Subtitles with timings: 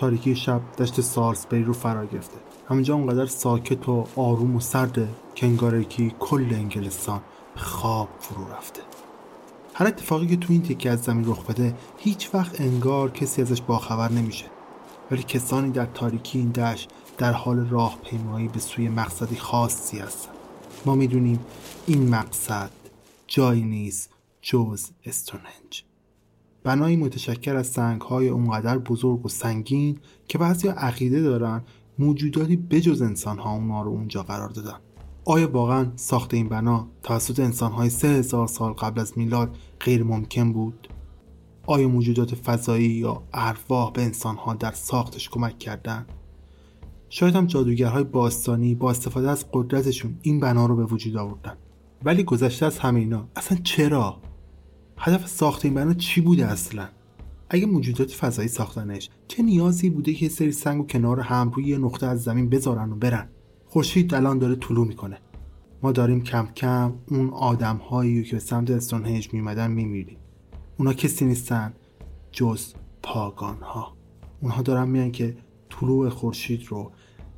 [0.00, 2.36] تاریکی شب دشت سارسبری رو فرا گرفته.
[2.68, 7.20] همونجا اونقدر ساکت و آروم و سرده که انگاره که کل انگلستان
[7.54, 8.80] به خواب فرو رفته.
[9.74, 13.60] هر اتفاقی که تو این تیکه از زمین رخ بده هیچ وقت انگار کسی ازش
[13.62, 14.46] باخبر نمیشه.
[15.10, 20.32] ولی کسانی در تاریکی این دشت در حال راه پیمایی به سوی مقصدی خاصی هستن.
[20.86, 21.40] ما می‌دونیم
[21.86, 22.70] این مقصد
[23.26, 24.10] جایی نیست
[24.42, 25.89] جز استونهنج.
[26.64, 29.98] بنایی متشکر از سنگهای اونقدر بزرگ و سنگین
[30.28, 31.62] که بعضی عقیده دارن
[31.98, 34.76] موجوداتی بجز انسانها اونا رو اونجا قرار دادن
[35.24, 40.52] آیا واقعا ساخت این بنا توسط انسانهای سه هزار سال قبل از میلاد غیر ممکن
[40.52, 40.88] بود؟
[41.66, 46.06] آیا موجودات فضایی یا ارواح به انسانها در ساختش کمک کردند؟
[47.08, 51.56] شاید هم جادوگرهای باستانی با استفاده از قدرتشون این بنا رو به وجود آوردن
[52.04, 54.16] ولی گذشته از همه اینا اصلا چرا
[55.02, 56.88] هدف ساخت این بنا چی بوده اصلا؟
[57.50, 61.78] اگه موجودات فضایی ساختنش چه نیازی بوده که سری سنگ و کنار هم روی یه
[61.78, 63.28] نقطه از زمین بذارن و برن؟
[63.66, 65.18] خورشید الان داره طلوع می‌کنه.
[65.82, 70.18] ما داریم کم کم اون آدم هایی که به سمت استونهنج میمدن میمیریم.
[70.78, 71.74] اونا کسی نیستن
[72.32, 73.96] جز پاگان ها
[74.40, 75.36] اونها دارن میان که
[75.70, 76.92] طلوع خورشید رو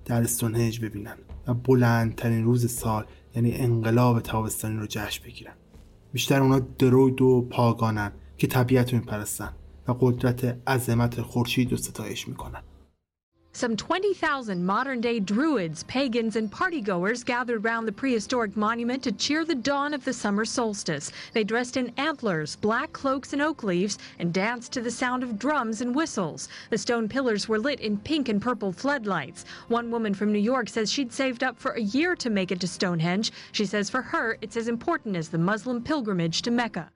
[0.04, 5.54] در استونهنج ببینن و بلندترین روز سال یعنی انقلاب تابستانی رو جشن بگیرن.
[6.12, 9.52] بیشتر اونا دروید و پاگانن که طبیعت رو میپرستن
[9.88, 12.62] و قدرت عظمت خورشید رو ستایش می‌کنن.
[13.54, 19.44] Some 20,000 modern day druids, pagans, and partygoers gathered round the prehistoric monument to cheer
[19.44, 21.12] the dawn of the summer solstice.
[21.34, 25.38] They dressed in antlers, black cloaks, and oak leaves and danced to the sound of
[25.38, 26.48] drums and whistles.
[26.70, 29.44] The stone pillars were lit in pink and purple floodlights.
[29.69, 32.60] One woman from New York says she'd saved up for a year to make it
[32.60, 33.32] to Stonehenge.
[33.52, 36.90] She says for her, it's as important as the Muslim pilgrimage to Mecca.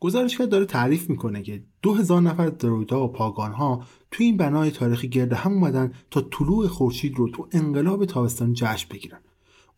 [0.00, 5.08] گزارشگر داره تعریف می‌کنه که دو هزار نفر درویدا و پاگانها توی این بنای تاریخی
[5.08, 9.18] گرد هم اومدن تا طلوع خورشید رو تو انقلاب تابستان جشن بگیرن.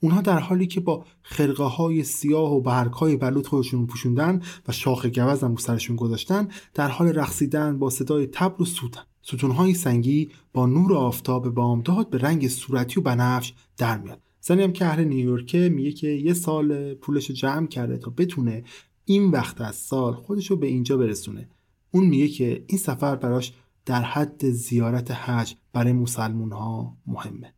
[0.00, 4.72] اونها در حالی که با خرقه های سیاه و برگ های بلوط خودشون پوشوندن و
[4.72, 10.28] شاخ گوز هم سرشون گذاشتن در حال رقصیدن با صدای تبل و سوتن ستونهای سنگی
[10.53, 14.20] با نور آفتاب بامداد به رنگ صورتی و بنفش در میاد.
[14.41, 18.64] زنی هم که اهل نیویورکه میگه که یه سال پولش جمع کرده تا بتونه
[19.10, 21.48] این وقت از سال خودش رو به اینجا برسونه.
[21.91, 23.53] اون میگه که این سفر براش
[23.87, 27.54] در حد زیارت حج برای مسلمون ها مهمه.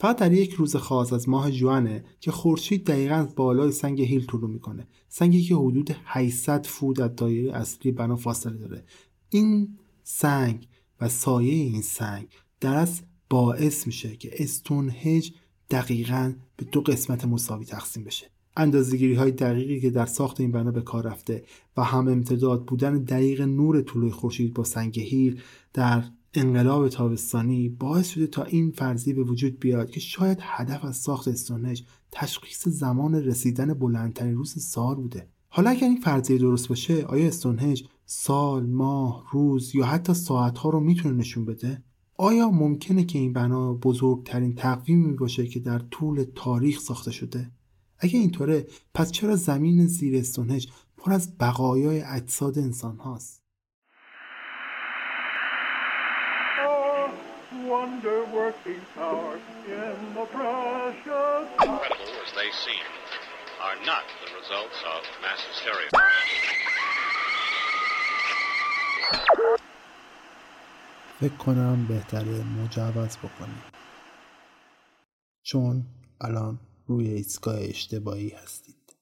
[0.00, 4.50] فقط در یک روز خاص از ماه جوانه که خورشید دقیقا بالای سنگ هیل طلوع
[4.50, 4.88] می‌کنه.
[5.08, 8.84] سنگی که حدود 800 فوت از دایره اصلی بنا فاصله داره.
[9.30, 10.68] این سنگ
[11.00, 12.28] و سایه این سنگ
[12.60, 12.88] در
[13.30, 15.32] باعث میشه که استونهج
[15.70, 18.33] دقیقا به دو قسمت مساوی تقسیم بشه.
[18.56, 21.44] اندازه‌گیری های دقیقی که در ساخت این بنا به کار رفته
[21.76, 25.40] و هم امتداد بودن دقیق نور طلوع خورشید با سنگ هیل
[25.72, 26.04] در
[26.34, 31.28] انقلاب تابستانی باعث شده تا این فرضیه به وجود بیاد که شاید هدف از ساخت
[31.28, 37.26] استونهج تشخیص زمان رسیدن بلندترین روز سال بوده حالا اگر این فرضیه درست باشه آیا
[37.26, 41.82] استونهج سال، ماه، روز یا حتی ساعتها رو می‌تونه نشون بده؟
[42.16, 47.50] آیا ممکنه که این بنا بزرگترین تقویمی باشه که در طول تاریخ ساخته شده؟
[47.98, 53.44] اگه اینطوره پس چرا زمین زیر استونهج پر از بقایای اجساد انسان هاست؟
[71.20, 73.62] فکر کنم بهتره مجوز بکنیم.
[75.42, 75.84] چون
[76.20, 78.96] الان روی ایستگاه اشتباهی هستید.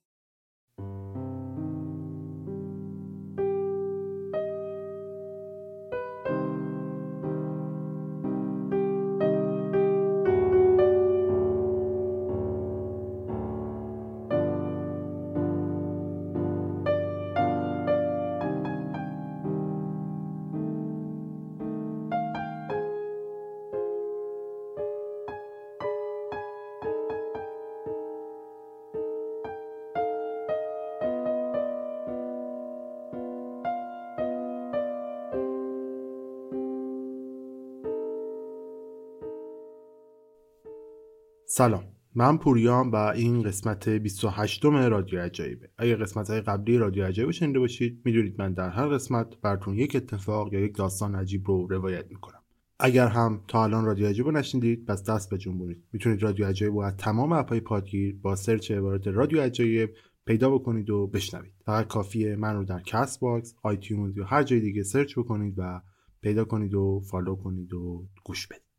[41.54, 41.84] سلام.
[42.14, 45.69] من پوریام و این قسمت 28 م رادیو عجایبه.
[45.78, 49.96] اگه قسمت های قبلی رادیو عجایب شنیده باشید می‌دونید من در هر قسمت براتون یک
[49.96, 52.43] اتفاق یا یک داستان عجیب رو روایت می‌کنم.
[52.78, 56.81] اگر هم تا الان رادیو عجایب رو نشنیدید پس دست بجنبونید می‌تونید رادیو عجایب رو
[56.81, 59.90] از تمام app های پادگیر با search عبارت رادیو عجایب
[60.26, 61.55] پیدا بکنید و بشنوید.
[61.66, 65.81] فقط کافیه من رو در Castbox iTunes یا هر جای دیگه search بکنید و
[66.22, 68.71] پیدا کنید و follow کنید و گوش بدید.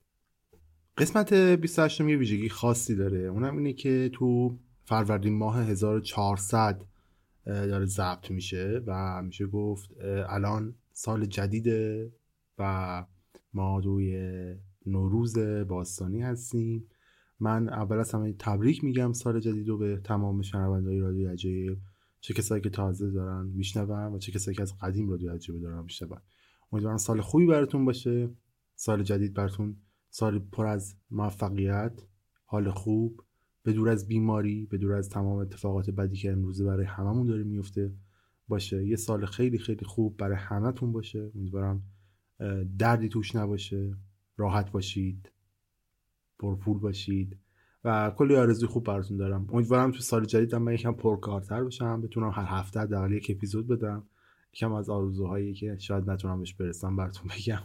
[0.98, 3.19] قسمت 28 یه ویژگی خاصی داره.
[3.19, 6.81] اونم اینه که تو فروردین ماه 1400
[7.45, 9.90] داره ضبط میشه و میشه گفت
[10.30, 12.12] الان سال جدیده
[12.60, 13.06] و
[13.54, 14.18] ما روی
[14.86, 15.38] نوروز
[15.68, 16.88] باستانی هستیم.
[17.40, 21.78] من اول از همه تبریک میگم سال جدید رو به تمام شنوندهای رادیو عجایب
[22.22, 25.84] چه کسایی که تازه دارن میشنون و چه کسایی که از قدیم رادیو عجایب دارن
[25.84, 26.19] میشنون.
[26.72, 28.30] امیدوارم سال خوبی براتون باشه.
[28.75, 29.75] سال جدید براتون
[30.15, 32.01] سال پر از موفقیت
[32.45, 33.21] حال خوب
[33.63, 37.44] به دور از بیماری به دور از تمام اتفاقات بدی که امروزه برای هممون داره
[37.44, 37.94] میفته
[38.48, 38.86] باشه.
[38.86, 41.31] یه سال خیلی خیلی خوب برای همتون باشه.
[41.36, 41.83] امیدوارم
[42.80, 43.95] دردی توش نباشه.
[44.38, 45.31] راحت باشید.
[46.39, 47.38] پرپول باشید.
[47.83, 49.48] و کلی آرزوی خوب براتون دارم.
[49.54, 52.01] امیدوارم تو سال جدید من یکم پرکارتر بشم.
[52.01, 54.04] بتونم هر هفته حداقل یک اپیزود بدم.
[54.54, 57.63] یکم از آرزوهایی که شاید نتونم بهش برسم براتون بگم.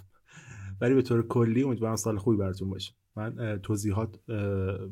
[0.81, 2.93] ولی به طور کلی امیدوارم سال خوبی براتون باشه.
[3.17, 4.27] من توضیحات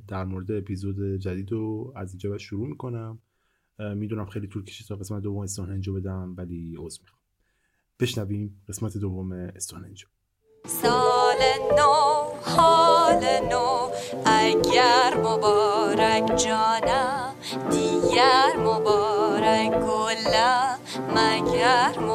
[0.09, 3.19] در مورد اپیزود جدید رو از اینجا شروع می‌کنم.
[3.79, 7.21] می‌دونم خیلی طول کشید تا قسمت دوم استونهنج بدم ولی عذر می‌خوام.
[8.01, 10.05] بشنویم قسمت دوم استونهنج
[10.67, 11.39] سال
[11.79, 11.93] نو
[12.43, 13.91] حال نو
[14.27, 17.35] اگر مبارک جانم
[17.71, 20.79] دیگر مبارک گلم
[21.17, 22.06] مگر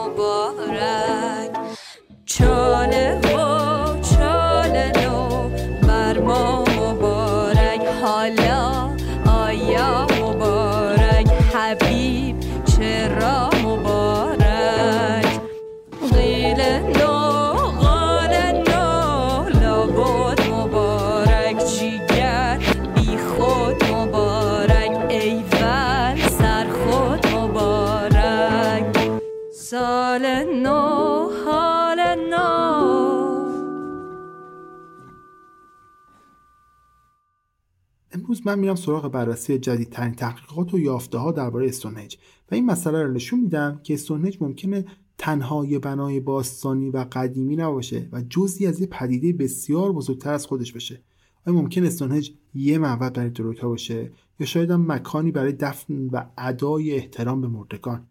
[38.45, 42.18] من میرم سراغ بررسی جدیدترین تحقیقات و یافته ها درباره استونهج
[42.52, 44.86] و این مسئله رو نشون میدم که استونهج ممکنه
[45.18, 50.45] تنها یه بنای باستانی و قدیمی نباشه و جزئی از یه پدیده بسیار بزرگتر از
[50.45, 51.02] خودش بشه.
[51.48, 56.26] آیا ممکن استونهج یه معبد برای دروکا باشه یا شاید هم مکانی برای دفن و
[56.38, 58.07] ادای احترام به مردگان؟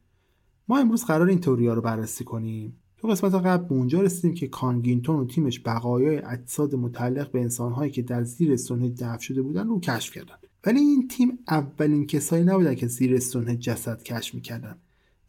[0.69, 2.80] ما امروز قرار این تئوریا رو بررسی کنیم.
[3.01, 7.91] تو قسمت قبل به اونجا رسیدیم که کانگینتون و تیمش بقایای اجساد متعلق به انسانهایی
[7.91, 10.35] که در زیر استونهج دفن شده بودن رو کشف کردن.
[10.65, 14.77] ولی این تیم اولین کسایی نبودن که زیر استونهج جسد کشف می‌کردن.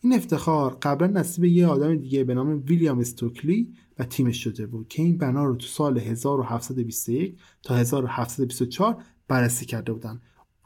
[0.02, 4.88] این افتخار قبلا نصیب یه آدم دیگه به نام ویلیام استوکلی و تیمش شده بود
[4.88, 10.22] که این بنا رو تو سال 1721 تا 1724 بررسی کرده بودن.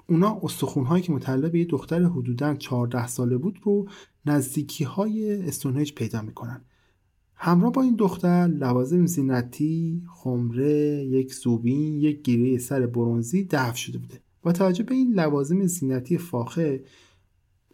[0.10, 3.88] اونا استخونهایی که متعلق به یه دختر حدودا 14 ساله بود رو
[4.26, 6.62] نزدیکی های استونهج پیدا می‌کنن.
[7.36, 13.98] همراه با این دختر لوازم زینتی، خمره، یک زوبین، یک گیره سر برونزی دفع شده
[13.98, 14.20] بوده.
[14.42, 16.84] با توجه به این لوازم زینتی فاخه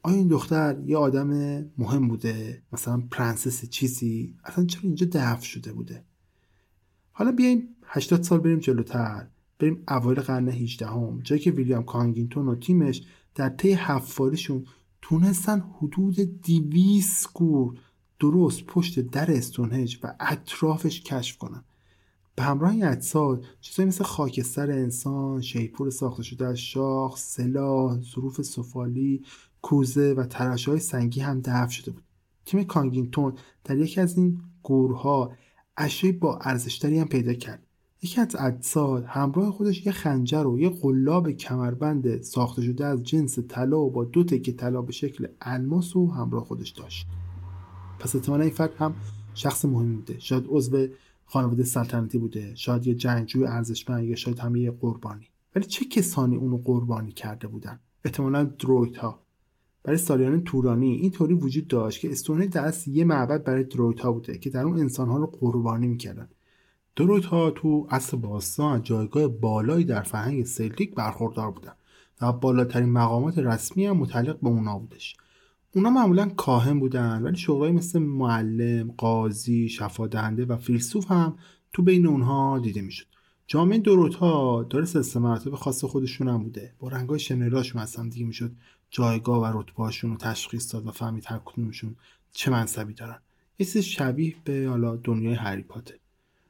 [0.04, 1.30] آیا این دختر یه آدم
[1.78, 6.04] مهم بوده؟ مثلا پرنسس چیزی؟ اصلا چرا اینجا دفن شده بوده؟
[7.12, 9.28] حالا بیایم 80 سال بریم جلوتر.
[9.60, 13.04] بریم اوایل قرن 18 هم جایی که ویلیام کانینگتون و تیمش
[13.36, 14.66] در طی حفاریشون
[15.02, 17.78] تونستن حدود دویست گور
[18.22, 21.64] درست پشت در استونهنج و اطرافش کشف کنن
[22.36, 28.42] به همراه این اجساد چیزایی مثل خاکستر انسان شیپور ساخته شده از شاخ سلاح ظروف
[28.42, 29.24] سفالی
[29.62, 32.04] کوزه و تراش های سنگی هم دفن شده بود.
[32.46, 35.32] تیم کانگینگتون در یکی از این گورها
[35.78, 37.64] اشیای با ارزشتری هم پیدا کرد.
[38.02, 43.40] یکی از اجساد همراه خودش یه خنجر و یه قلاب کمربند ساخته شده از جنس
[43.40, 47.08] طلا و با دو تکه طلا به شکل الماس و همراه خودش داشت.
[48.02, 48.96] پس احتمالا این فرد هم
[49.34, 50.20] شخص مهمی بوده.
[50.20, 50.88] شاید عضو
[51.26, 55.28] خانواده سلطنتی بوده شاید یه جنگجوی ارزشمند یا شاید هم یه قربانی.
[55.56, 59.20] ولی چه کسانی اونو قربانی کرده بودن؟ احتمالا درویت ها
[59.84, 64.12] برای سالیان تورانی این طوری وجود داشت که استونه اصل یه معبد برای درویت ها
[64.12, 66.30] بوده که در اون انسان ها رو قربانی می‌کردن.
[66.96, 71.74] درویت ها تو اصل باستان جایگاه بالایی در فرهنگ سلتیک برخوردار بودن
[72.22, 75.16] و بالاترین مقامات رسمی هم متعلق به اونا بودش.
[75.76, 81.36] اونا معمولا کاهن بودن ولی شغلایی مثل معلم، قاضی، شفادهنده و فیلسوف هم
[81.74, 83.06] تو بین اونها دیده می‌شد.
[83.48, 86.74] جامعه دروت ها داره سلسله مراتب خاص خودشون هم بوده.
[86.80, 88.52] با رنگای شنراشون هم دیگه می‌شد
[88.90, 91.96] جایگاه و رتبهاشون رو تشخیص داد و فهمید هر کدومشون
[92.32, 93.20] چه منصبی دارن.
[93.60, 95.96] یه چیز شبیه به حالا دنیای هری پاتر.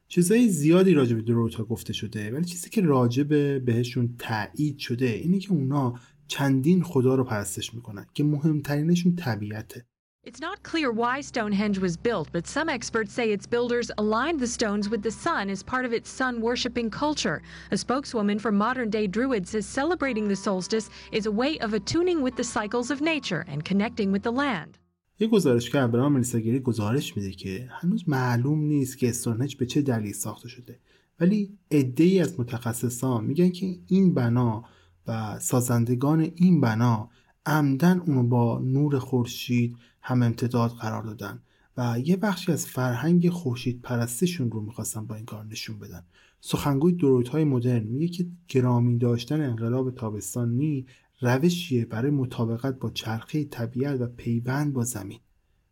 [0.07, 4.77] چیزای زیادی راجع به دروت ها گفته شده ولی چیزی که راجع به بهشون تایید
[4.77, 5.93] شده اینه که اونا
[6.31, 9.85] چندین خدا رو پرستش می‌کنن که مهمترینشون طبیعته
[10.29, 14.53] It's not clear why Stonehenge was built, but some experts say its builders aligned the
[14.57, 17.37] stones with the sun as part of its sun worshipping culture.
[17.75, 20.87] A spokeswoman for modern day Druids says celebrating the solstice
[21.19, 24.71] is a way of attuning with the cycles of nature and connecting with the land.
[25.19, 29.81] یه گزارشگر به نام ملیسا گزارش میده که هنوز معلوم نیست که استونهنج به چه
[29.81, 30.79] دلیل ساخته شده
[31.19, 34.63] ولی عده‌ای از متخصصان میگن که این بنا
[35.07, 37.09] و سازندگان این بنا
[37.45, 41.41] عمدن اونو با نور خورشید هم امتداد قرار دادن
[41.77, 46.03] و یه بخشی از فرهنگ خورشید پرستیشون رو می‌خواستن با این کار نشون بدن.
[46.41, 50.85] سخنگوی درویت های مدرن میگه که گرامی داشتن انقلاب تابستانی
[51.21, 55.19] روشیه برای مطابقت با چرخه طبیعت و پیوند با زمین.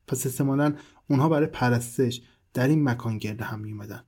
[0.08, 0.76] پس احتمالا
[1.10, 2.22] اونها برای پرستش
[2.54, 4.04] در این مکان گرده هم میومدن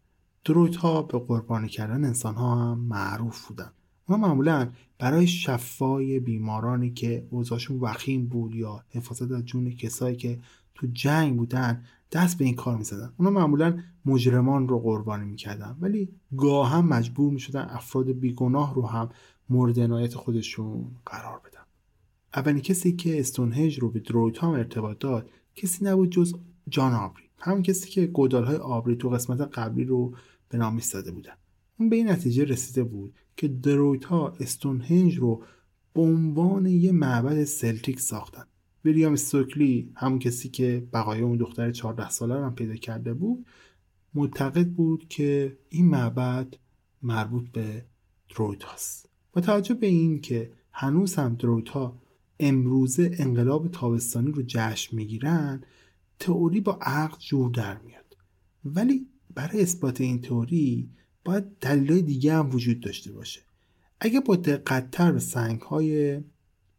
[0.45, 3.71] درویت ها به قربانی کردن انسان ها هم معروف بودن.
[4.11, 10.39] اونا معمولا برای شفای بیمارانی که اوضاعشون وخیم بود یا حفاظت از جون کسایی که
[10.75, 13.13] تو جنگ بودن دست به این کار می‌زدن.
[13.17, 15.77] اونا معمولا مجرمان رو قربانی می‌کردن.
[15.81, 19.09] ولی گاه هم مجبور می‌شدن افراد بیگناه رو هم
[19.49, 21.61] مورد عنایت خودشون قرار بدن.
[22.33, 26.35] اولین کسی که استونهج رو به درویتام ارتباط داد کسی نبود جز
[26.69, 27.23] جان آبری.
[27.37, 30.15] همون کسی که گودالهای آبری تو قسمت قبلی رو
[30.49, 31.33] به نام زده بودن.
[31.79, 35.43] اون به این نتیجه رسیده بود که درویت ها استونهنج رو
[35.93, 38.43] به عنوان یه معبد سلتیک ساختن.
[38.85, 43.45] ویلیام استوکلی همون کسی که بقایای اون دختر 14 ساله رو هم پیدا کرده بود
[44.13, 46.53] معتقد بود که این معبد
[47.01, 47.85] مربوط به
[48.35, 51.69] درویت هاست با توجه به این که هنوز هم درویت
[52.39, 55.63] امروزه انقلاب تابستانی رو جشن می‌گیرن
[56.19, 58.17] تئوری با عقل جور در میاد.
[58.65, 60.89] ولی برای اثبات این تئوری
[61.25, 63.41] باید دلیل دیگه هم وجود داشته باشه.
[63.99, 66.21] اگه با دقتتر به سنگ های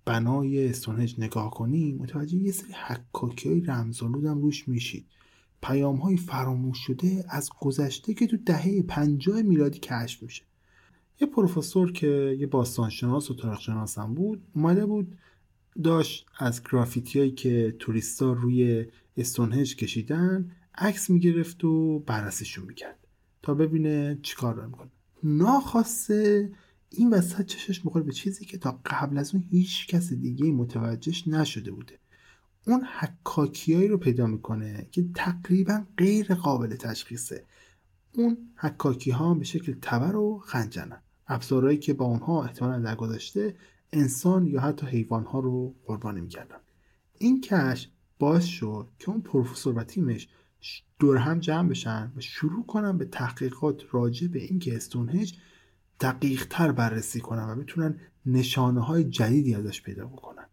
[0.04, 5.06] بنای استونهج نگاه کنیم متوجه یه سری حکاکی های رمزالود هم روش میشید.
[5.62, 10.42] پیام های فراموش شده از گذشته که تو دهه پنجاه میلادی کشف میشه.
[11.20, 15.16] یه پروفسور که یه باستانشناس و تاریخشناس هم بود اومده بود
[15.82, 23.01] داشت از گرافیتی هایی که توریستا روی استونهج کشیدن عکس می‌گرفت و بررسیشون می‌کرد.
[23.42, 24.90] تا ببینه چیکار داره می‌کنه.
[25.22, 26.52] ناخواسته
[26.90, 31.28] این وسط چشش می‌خوره به چیزی که تا قبل از اون هیچ کس دیگه متوجهش
[31.28, 31.98] نشده بوده.
[32.66, 37.44] اون حکاکیایی رو پیدا می‌کنه که تقریبا غیر قابل تشخیصه.
[38.14, 42.96] اون حکاکی ها به شکل تبر و خنجنن ابزارهایی که با اونها احتمالا در
[43.92, 46.56] انسان یا حتی حیوان ها رو قربانی می‌کردن.
[47.18, 50.28] این کش باعث شد که اون پروفسور و تیمش
[50.98, 55.34] دور هم جمع بشن و شروع کنن به تحقیقات راجع به اینکه استونهج
[56.00, 60.46] دقیق تر بررسی کنن و بتونن نشانه های جدیدی ازش پیدا بکنن.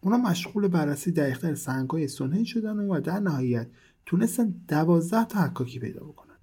[0.00, 3.68] اونا مشغول بررسی دقیقتر سنگ های استونهج شدن و در نهایت
[4.06, 6.36] تونستن دوازده تا حکاکی پیدا بکنن.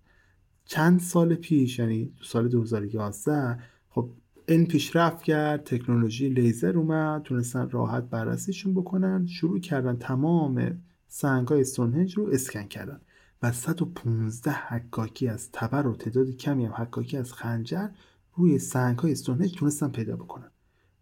[0.65, 4.09] چند سال پیش یعنی تو سال 2011 خب
[4.47, 11.61] این پیشرفت کرد تکنولوژی لیزر اومد تونستن راحت بررسیشون بکنن شروع کردن تمام سنگ های
[11.61, 13.01] استونهنج رو اسکن کردن
[13.43, 17.87] و 115 حکاکی از تبر و تعداد کمی هم حکاکی از خنجر
[18.35, 20.51] روی سنگ های استونهنج تونستن پیدا بکنن.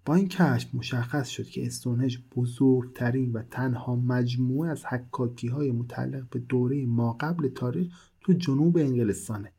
[0.06, 6.30] با این کشف مشخص شد که استونهج بزرگترین و تنها مجموعه از حکاکی های متعلق
[6.30, 9.52] به دوره ما قبل تاریخ تو جنوب انگلستانه.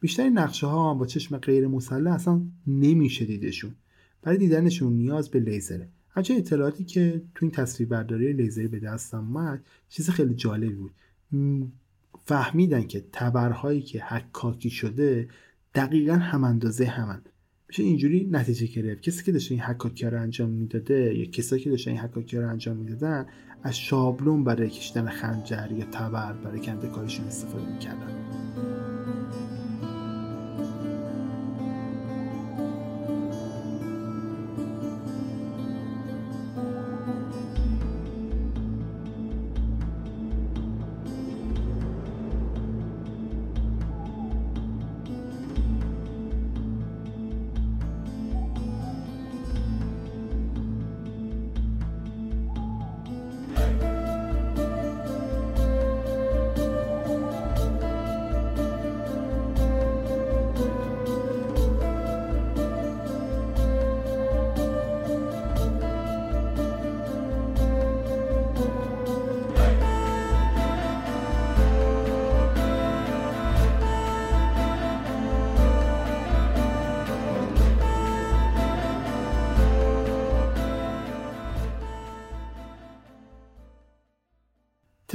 [0.00, 3.74] بیشتر نقشه ها با چشم غیر مسلح اصلا نمیشه دیدشون
[4.22, 5.88] برای دیدنشون نیاز به لیزره.
[6.16, 10.92] هرچه اطلاعاتی که تو این تصویر برداری لیزری به دستم اومد چیز خیلی جالبی بود.
[12.24, 15.28] فهمیدن که تبرهایی که حکاکی شده
[15.74, 17.22] دقیقا هم اندازه همن.
[17.68, 19.02] میشه اینجوری نتیجه گرفت.
[19.02, 22.48] کسی که داشته این حکاکی رو انجام می‌داده یا کسایی که داشته این حکاکی رو
[22.48, 23.26] انجام می‌دادن
[23.62, 28.75] از شابلون برای کشیدن خنجر یا تبر برای کنده کارشون استفاده می‌کردن.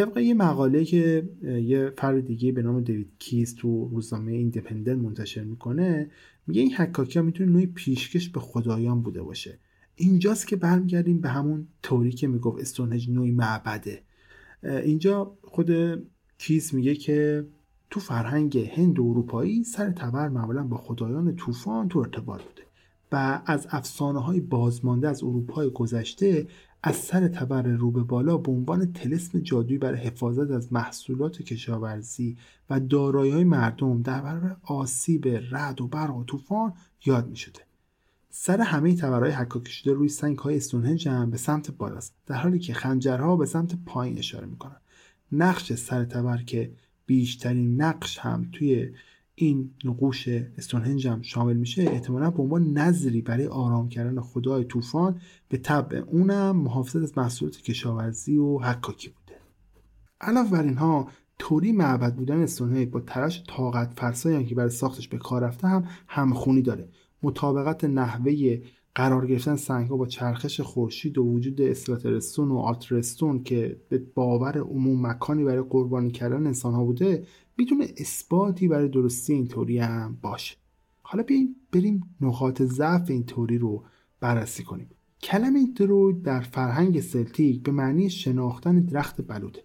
[0.06, 5.44] طبق یه مقاله که یه فرد دیگه به نام دیوید کیز تو روزنامه ایندیپندنت منتشر
[5.44, 6.12] می‌کنه
[6.48, 9.60] میگه این حکاکی ها می‌تونه نوعی پیشکش به خدایان بوده باشه.
[9.96, 14.02] اینجاست که برمیگردیم به همون توری که می‌گفت استونهج نوعی معبده.
[14.64, 15.72] اینجا خود
[16.38, 17.46] کیز میگه که
[17.90, 22.62] تو فرهنگ هند و اروپایی سر تبر معمولا با خدایان طوفان تو ارتباط بوده
[23.12, 26.48] و از افسانه های بازمانده از اروپای گذشته
[26.84, 32.38] از سر تبر رو به بالا به عنوان تلسم جادویی برای حفاظت از محصولات کشاورزی
[32.70, 36.74] و دارایی مردم در برابر آسیب رعد و برق و طوفان
[37.06, 37.62] یاد می شده.
[38.30, 42.60] سر همه تبرهای حکاکی شده روی سنگ های استونهنج هم به سمت بالاست در حالی
[42.60, 44.78] که خنجرها به سمت پایین اشاره می‌کنن
[45.32, 46.72] نقش سر تبر که
[47.06, 48.94] بیشترین نقش هم توی
[49.46, 55.20] این نقوش استونهنج هم شامل میشه احتمالا به عنوان نظری برای آرام کردن خدای طوفان
[55.50, 59.40] به طبع اونم محافظت از محصولات کشاورزی و حکاکی بوده.
[60.22, 61.08] علاوه بر اینها
[61.40, 65.88] طوری معبد بودن استونهنج با تلاش طاقت فرسایی که برای ساختش به کار رفته هم
[66.08, 66.90] همخونی داره.
[67.24, 68.62] مطابقت نحوه
[68.96, 74.58] قرار گرفتن سنگ ها با چرخش خورشید و وجود اسلاترستون و آلترستون که به باور
[74.58, 77.24] عموم مکانی برای قربانی کردن انسان ها بوده
[77.62, 80.56] می‌تونه اثباتی برای درستی این توری هم باشه.
[81.02, 83.84] حالا بیایم بریم نقاط ضعف این توری رو
[84.20, 84.90] بررسی کنیم.
[85.22, 89.62] کلمه درود در فرهنگ سلتیک به معنی شناختن درخت بلوطه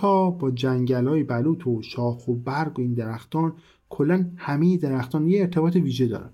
[0.00, 3.52] ها با جنگل های بلوط و شاخ و برگ و این درختان
[3.88, 6.30] کلا همه درختان یه ارتباط ویژه دارن.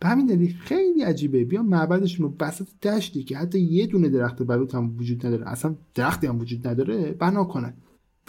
[0.00, 1.44] به همین دلیل خیلی عجیبه.
[1.44, 5.76] بیا معبدشون رو وسط دشتی که حتی یه دونه درخت بلوط هم وجود نداره اصلا
[5.94, 7.74] درختی هم وجود نداره بنا کنن.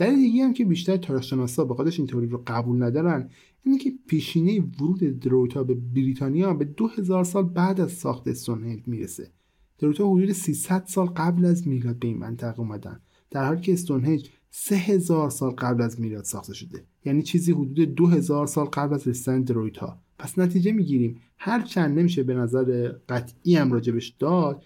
[0.01, 3.29] دلیل دیگه هم که بیشتر تاریخشناسا به خودش این توری رو قبول ندارن
[3.63, 9.31] اینه که پیشینه ورود دروتا به بریتانیا به 2000 سال بعد از ساخت استونهنج می‌رسه.
[9.79, 12.99] دروتا حدود 300 سال قبل از میلاد به این منطقه اومدن.
[13.29, 16.83] در حالی که استونهنج 3000 سال قبل از میلاد ساخته شده.
[17.05, 22.23] یعنی چیزی حدود 2000 سال قبل از رسیدن درویتا پس نتیجه می‌گیریم هر چند نمیشه
[22.23, 24.63] به نظر قطعی هم راجبش داد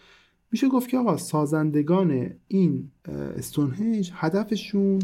[0.56, 2.92] میشه گفت که آقا سازندگان این
[3.38, 5.00] استونهج هدفشون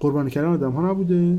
[0.00, 1.38] قربانی کردن آدم ها نبوده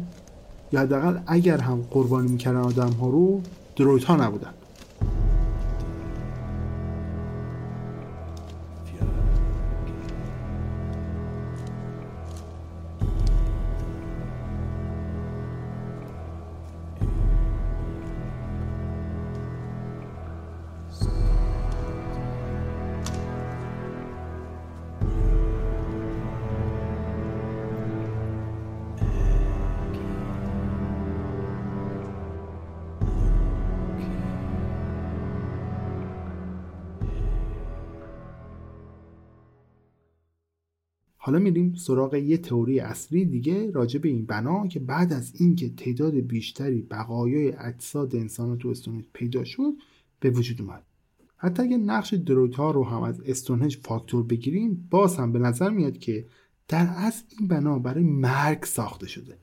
[0.72, 3.42] یا حداقل اگر هم قربانی می‌کردن آدم ها رو
[3.76, 4.54] درویت ها نبودن.
[41.32, 45.70] حالا میریم سراغ یه تئوری اصلی دیگه راجع به این بنا که بعد از اینکه
[45.70, 49.74] تعداد بیشتری بقایای اجساد انسان تو استونهنج پیدا شد
[50.20, 50.84] به وجود اومد.
[51.38, 55.98] حتی اگه نقش درویت رو هم از استونهنج فاکتور بگیریم باز هم به نظر میاد
[55.98, 56.26] که
[56.68, 59.38] در اصل این بنا برای مرگ ساخته شده.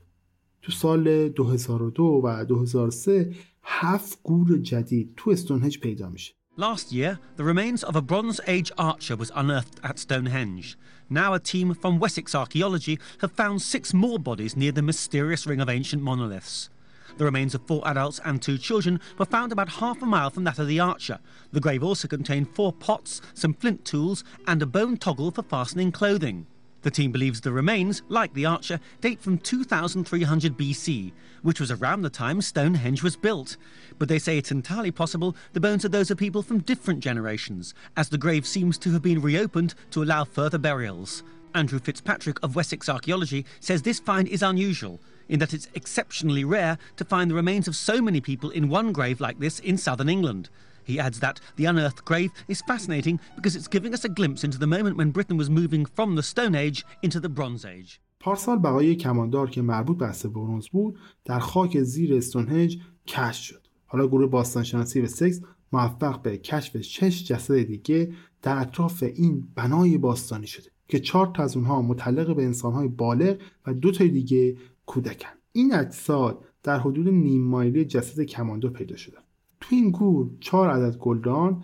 [0.61, 6.38] تو سال 2002 و 2003 هفت گور جدید تو استونهنج پیدا میشه.
[6.59, 10.77] Last year, the remains of a Bronze Age archer was unearthed at Stonehenge.
[11.09, 15.61] Now, a team from Wessex Archaeology have found six more bodies near the mysterious ring
[15.61, 16.69] of ancient monoliths.
[17.17, 20.43] The remains of four adults and two children were found about half a mile from
[20.43, 21.19] that of the archer.
[21.53, 25.93] The grave also contained four pots, some flint tools, and a bone toggle for fastening
[25.93, 26.45] clothing.
[26.81, 31.11] The team believes the remains, like the archer, date from 2300 BC,
[31.41, 33.57] which was around the time Stonehenge was built.
[33.97, 37.73] But they say it's entirely possible the bones are those of people from different generations,
[37.97, 41.23] as the grave seems to have been reopened to allow further burials.
[41.53, 46.77] Andrew Fitzpatrick of Wessex Archaeology says this find is unusual, in that it's exceptionally rare
[46.95, 50.09] to find the remains of so many people in one grave like this in southern
[50.09, 50.49] England.
[50.89, 54.59] He adds that the unearthed grave is fascinating because it's giving us a glimpse into
[54.63, 57.99] the moment when Britain was moving from the Stone Age into the Bronze Age.
[58.19, 63.67] پارسال بقای کماندار که مربوط به اصل برونز بود در خاک زیر استونهنج کشف شد.
[63.85, 69.97] حالا گروه باستانشناسی و سکس موفق به کشف شش جسد دیگه در اطراف این بنای
[69.97, 74.57] باستانی شده که چهار تا از اونها متعلق به انسانهای بالغ و دو تا دیگه
[74.85, 75.29] کودکن.
[75.51, 79.21] این اجساد در حدود نیم مایلی جسد کماندو پیدا شدن.
[79.61, 81.63] تو این گور چهار عدد گلدان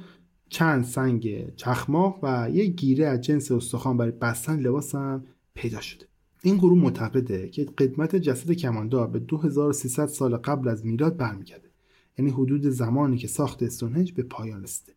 [0.50, 6.06] چند سنگ چخماق و یک گیره از جنس استخوان برای بستن لباس هم پیدا شده.
[6.42, 11.70] این گروه معتقده که قدمت جسد کماندار به 2300 سال قبل از میلاد برمیگرده.
[12.18, 14.94] یعنی حدود زمانی که ساخت استونهنج به پایان رسیده.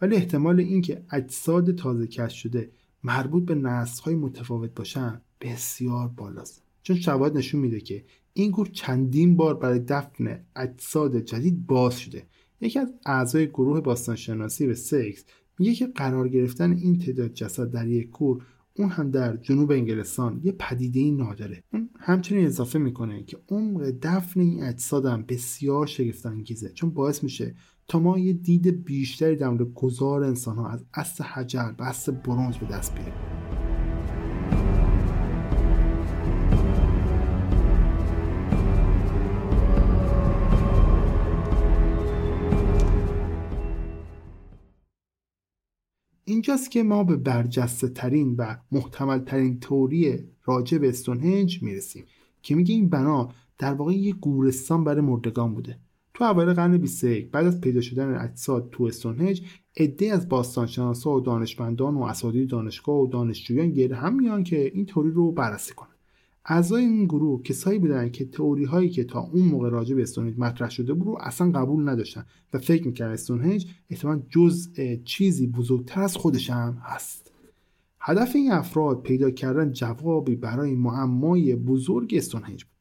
[0.00, 2.70] ولی احتمال اینکه اجساد تازه کشف شده
[3.04, 6.62] مربوط به نسل‌های متفاوت باشن بسیار بالاست.
[6.82, 12.26] چون شواهد نشون میده که این گروه چندین بار برای دفن اجساد جدید باز شده
[12.62, 15.24] یکی از اعضای گروه باستانشناسی و سکس
[15.58, 18.42] میگه که قرار گرفتن این تعداد جسد در یک کور
[18.74, 21.62] اون هم در جنوب انگلستان یه پدیده ای نادره.
[21.72, 27.54] اون همچنین اضافه می‌کنه که عمق دفن این اجساد هم بسیار شگفتانگیزه چون باعث میشه
[27.88, 32.12] تا ما یه دید بیشتری در مورد گذار انسان ها از اصل حجر به اصل
[32.12, 33.71] برونز به دست بیاریم.
[46.32, 52.04] اینجاست که ما به برجسته ترین و محتمل ترین توری راجع به استونهنج می‌رسیم
[52.42, 55.78] که میگه این بنا در واقع یه گورستان برای مردگان بوده.
[56.14, 59.42] تو اوایل قرن 21 بعد از پیدا شدن اجساد تو استونهنج
[59.76, 64.86] عده از باستانشناسا و دانشمندان و اساتید دانشگاه و دانشجویان گیر هم میان که این
[64.86, 65.91] توری رو بررسی کنن.
[66.44, 70.34] اعضای این گروه کسایی بودن که تئوری هایی که تا اون موقع راجع به استونهنج
[70.38, 76.00] مطرح شده بود رو اصلا قبول نداشتن و فکر می‌کردن استونهنج احتمال جزء چیزی بزرگتر
[76.00, 77.32] از خودش هم هست.
[78.00, 82.72] هدف این افراد پیدا کردن جوابی برای معمای بزرگ استونهنج بود.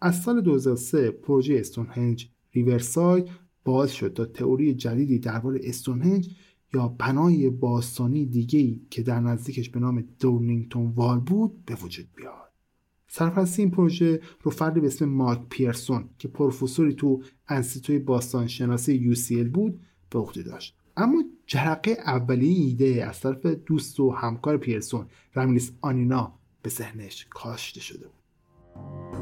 [0.00, 3.28] از سال 2003 پروژه استونهنج ریورساید
[3.64, 6.28] باز شد تا تئوری جدیدی درباره استونهنج
[6.74, 12.51] یا بنای باستانی دیگه‌ای که در نزدیکش به نام دورنینگتون وال بود به وجود بیاد.
[13.14, 19.14] سرپرستی این پروژه رو فردی به اسم مارک پیرسون که پروفسوری تو انستیتوی باستان شناسی
[19.14, 20.76] UCL بود به عهده داشت.
[20.96, 27.80] اما جرقه اولیه ایده از طرف دوست و همکار پیرسون رمیلیس آنینا به ذهنش کاشته
[27.80, 29.21] شده بود.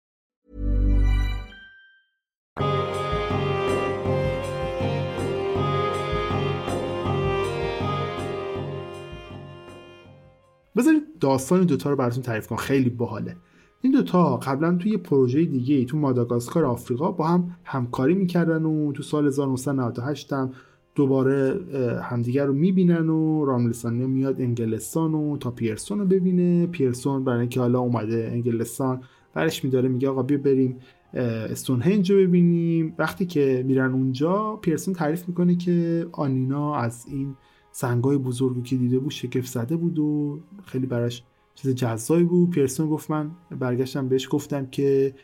[10.81, 12.57] بذارید داستان دوتا رو براتون تعریف کنم.
[12.57, 13.35] خیلی باحاله.
[13.81, 19.03] این دوتا قبلا توی پروژه دیگه تو ماداگاسکار آفریقا با هم همکاری می‌کردن و تو
[19.03, 20.51] سال 1998 هم
[20.95, 21.59] دوباره
[22.03, 26.67] همدیگر رو می‌بینن و راملسانی میاد انگلستان و تا پیرسون رو ببینه.
[26.67, 29.01] پیرسون برای اینکه حالا اومده انگلستان
[29.33, 30.77] برش میداره میگه آقا بیا بریم
[31.13, 32.95] استونهنج رو ببینیم.
[32.97, 37.35] وقتی که میرن اونجا پیرسون تعریف می‌کنه که آنینا از این
[37.71, 41.23] سنگای بزرگی که دیده بود شگفت زده بود و خیلی براش
[41.55, 42.49] چیز جزایی بود.
[42.49, 45.15] پیرسون گفت من برگشتم بهش گفتم که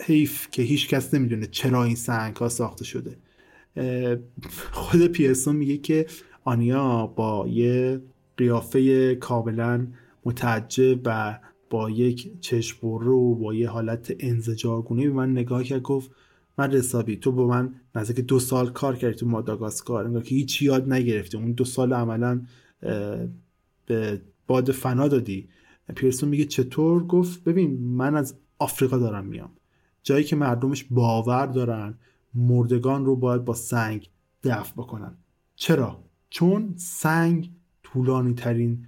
[0.00, 3.16] حیف که هیچ کس نمی‌دونه چرا این سنگ ها ساخته شده.
[4.72, 6.06] خود پیرسون میگه که
[6.44, 8.00] آنیا با یه
[8.36, 9.86] قیافه کاملا
[10.24, 11.38] متعجب و
[11.70, 16.10] با یک چشم رو با یه حالت انزجارگونه به من نگاه کرد گفت
[16.58, 20.62] من رسابی تو با من نزدیک دو سال کار کردی تو ماداگاسکار انگار که هیچ
[20.62, 21.36] یاد نگرفتی.
[21.36, 22.42] اون دو سال عملا
[23.86, 25.48] به باد فنا دادی.
[25.96, 29.50] پیرسون میگه چطور؟ گفت ببین من از آفریقا دارم میام.
[30.02, 31.94] جایی که مردمش باور دارن
[32.34, 34.10] مردگان رو باید با سنگ
[34.42, 35.16] دفع بکنن.
[35.56, 37.50] چرا؟ چون سنگ
[37.82, 38.86] طولانی ترین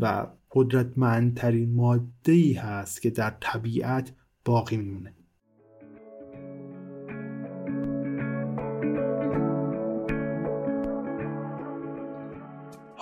[0.00, 4.12] و قدرتمندترین ماده ای هست که در طبیعت
[4.44, 5.14] باقی میمونه.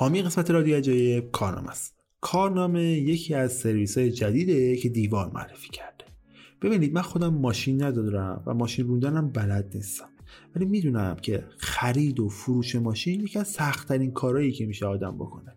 [0.02, 1.94] حامی قسمت رادیو عجایب کارنامه است.
[2.20, 6.04] کارنامه یکی از سرویس های جدیده که دیوار معرفی کرده.
[6.62, 10.08] ببینید من خودم ماشین ندارم و ماشین روندنم بلد نیستم.
[10.56, 15.56] ولی می‌دونم که خرید و فروش ماشین یکی از سختترین کارهایی که میشه آدم بکنه.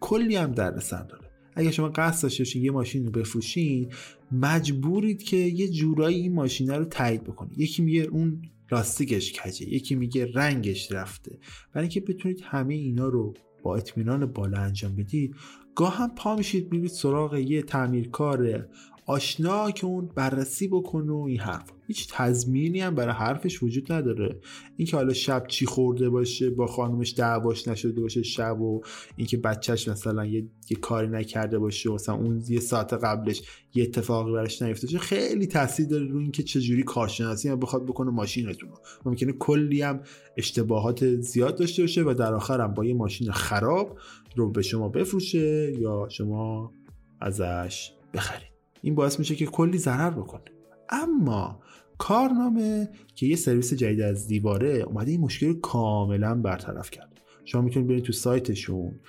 [0.00, 1.30] کلی هم دردسر داره.
[1.54, 3.92] اگه شما قصد داشته باشین یه ماشین رو بفروشین
[4.32, 7.58] مجبورید که یه جورایی این ماشینه رو تایید بکنید.
[7.58, 11.38] یکی میگه اون لاستیکش کجه یکی میگه رنگش رفته.
[11.74, 15.36] برای اینکه بتونید همه اینا رو با اطمینان بالا انجام بدید
[15.74, 18.66] گاه هم پا میشید میرید سراغ یه تعمیرکار
[19.10, 21.70] آشنا که اون بررسی بکنه و این حرف.
[21.86, 24.40] هیچ تضمینی هم برای حرفش وجود نداره.
[24.76, 28.80] اینکه حالا شب چی خورده باشه با خانومش دعواش نشده باشه شب و
[29.16, 33.42] اینکه بچهش مثلا یه, یه کاری نکرده باشه و مثلا اون یه ساعت قبلش
[33.74, 38.10] یه اتفاقی براش نیفته باشه خیلی تاثیر داره روی اینکه چجوری کارشناسی هم بخواد بکنه
[38.10, 38.70] ماشینتون
[39.04, 40.00] ممکنه کلی هم
[40.36, 43.98] اشتباهات زیاد داشته باشه و در آخر هم با یه ماشین خراب
[44.36, 46.72] رو به شما بفروشه یا شما
[47.20, 48.49] ازش بخرید.
[48.82, 50.44] این باعث میشه که کلی ضرر بکنه.
[50.88, 51.60] اما
[51.98, 57.20] کارنامه که یه سرویس جدید از دیواره اومده این مشکل کاملا برطرف کرد.
[57.44, 59.00] شما می‌تونید برید تو سایتشون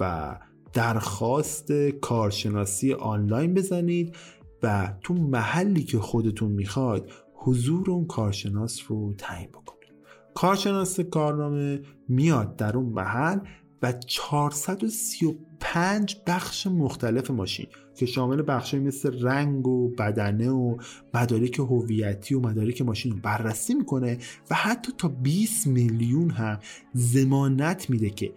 [0.00, 0.36] و
[0.72, 4.16] درخواست کارشناسی آنلاین بزنید
[4.62, 9.94] و تو محلی که خودتون می‌خواید حضور اون کارشناس رو تعیین بکنید.
[10.34, 13.38] کارشناس کارنامه میاد در اون محل
[13.82, 17.66] و 435 بخش مختلف ماشین.
[18.00, 20.76] که شامل بخشی مثل رنگ و بدنه و
[21.14, 24.18] مدارک هویتی و مدارک ماشین رو بررسی می‌کنه
[24.50, 26.58] و حتی تا 20 میلیون هم
[26.92, 28.32] زمانت میده که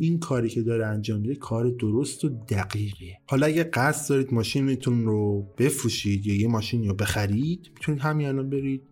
[0.00, 3.18] این کاری که داره انجام میده کار درست و دقیقیه.
[3.26, 8.50] حالا اگه قصد دارید ماشینتون رو بفروشید یا یه ماشین رو بخرید می‌تونید همین الان
[8.50, 8.82] برید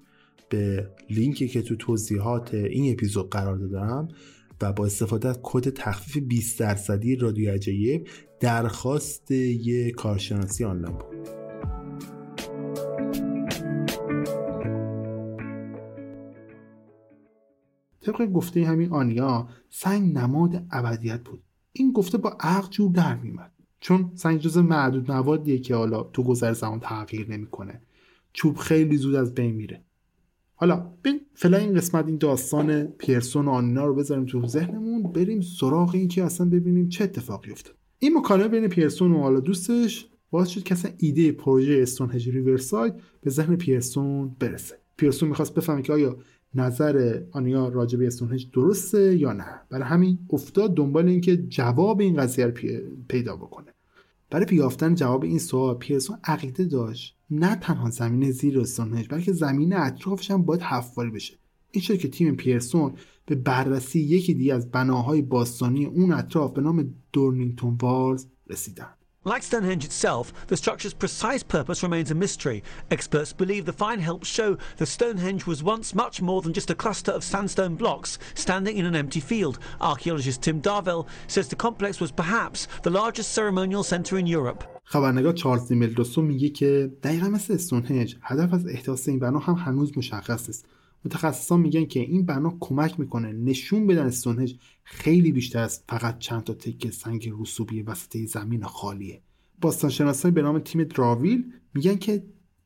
[0.48, 4.08] به لینکی که تو توضیحات این اپیزود قرار دادم
[4.62, 8.06] و با استفاده از کد تخفیف 20 درصدی رادیو عجایب
[8.42, 11.28] درخواست یه کارشناسی آنلاین بود.
[18.00, 21.42] طبق گفته همین آنیا سنگ نماد ابدیت بود.
[21.72, 26.22] این گفته با عقل جور در میمد چون سنگ جز معدود موادیه که حالا تو
[26.22, 27.82] گذر زمان تغییر نمی‌کنه.
[28.32, 29.84] چوب خیلی زود از بین میره.
[30.54, 35.40] حالا بین فعلا این قسمت این داستان پیرسون و آنینا رو بذاریم تو ذهنمون بریم
[35.40, 37.81] سراغ این که اصلا ببینیم چه اتفاقی افتاد.
[38.02, 42.94] این مکالمه بین پیرسون و حالا دوستش باعث شد که اصلا ایده پروژه استونهج ریورساید
[43.22, 44.78] به ذهن پیرسون برسه.
[44.96, 46.16] پیرسون می‌خواست بفهمه که آیا
[46.54, 49.60] نظر آنیا راجع به استونهج درسته یا نه.
[49.70, 52.52] برای همین افتاد دنبال اینکه جواب این قضیه رو
[53.08, 53.74] پیدا بکنه.
[54.30, 59.72] برای پیافتن جواب این سوال پیرسون عقیده داشت نه تنها زمین زیر استونهنج بلکه زمین
[59.72, 61.34] اطرافش هم باید حفاری بشه.
[61.70, 62.92] این شد که تیم پیرسون
[63.26, 68.88] به بررسی یکی دیگه از بناهای باستانی اون اطراف به نام دورنینگتون والز رسیدن
[69.24, 72.64] Like Stonehenge itself, the structure's precise purpose remains a mystery.
[72.90, 76.74] Experts believe the find helps show that Stonehenge was once much more than just a
[76.74, 79.60] cluster of sandstone blocks standing in an empty field.
[79.80, 84.64] Archaeologist Tim Darvell says the complex was perhaps the largest ceremonial centre in Europe.
[84.84, 89.98] خبرنگار چارلز دیملدوسو میگه که دقیقا مثل استونهنج هدف از احداث این بنا هم هنوز
[89.98, 90.66] مشخص است
[91.04, 96.44] متخصصان میگن که این بنا کمک می‌کنه نشون بدن استونهج خیلی بیشتر از فقط چند
[96.44, 99.22] تا تکه سنگ رسوبی وسط زمین خالیه.
[99.60, 102.22] باستانشناسای به نام تیم دراویل میگن که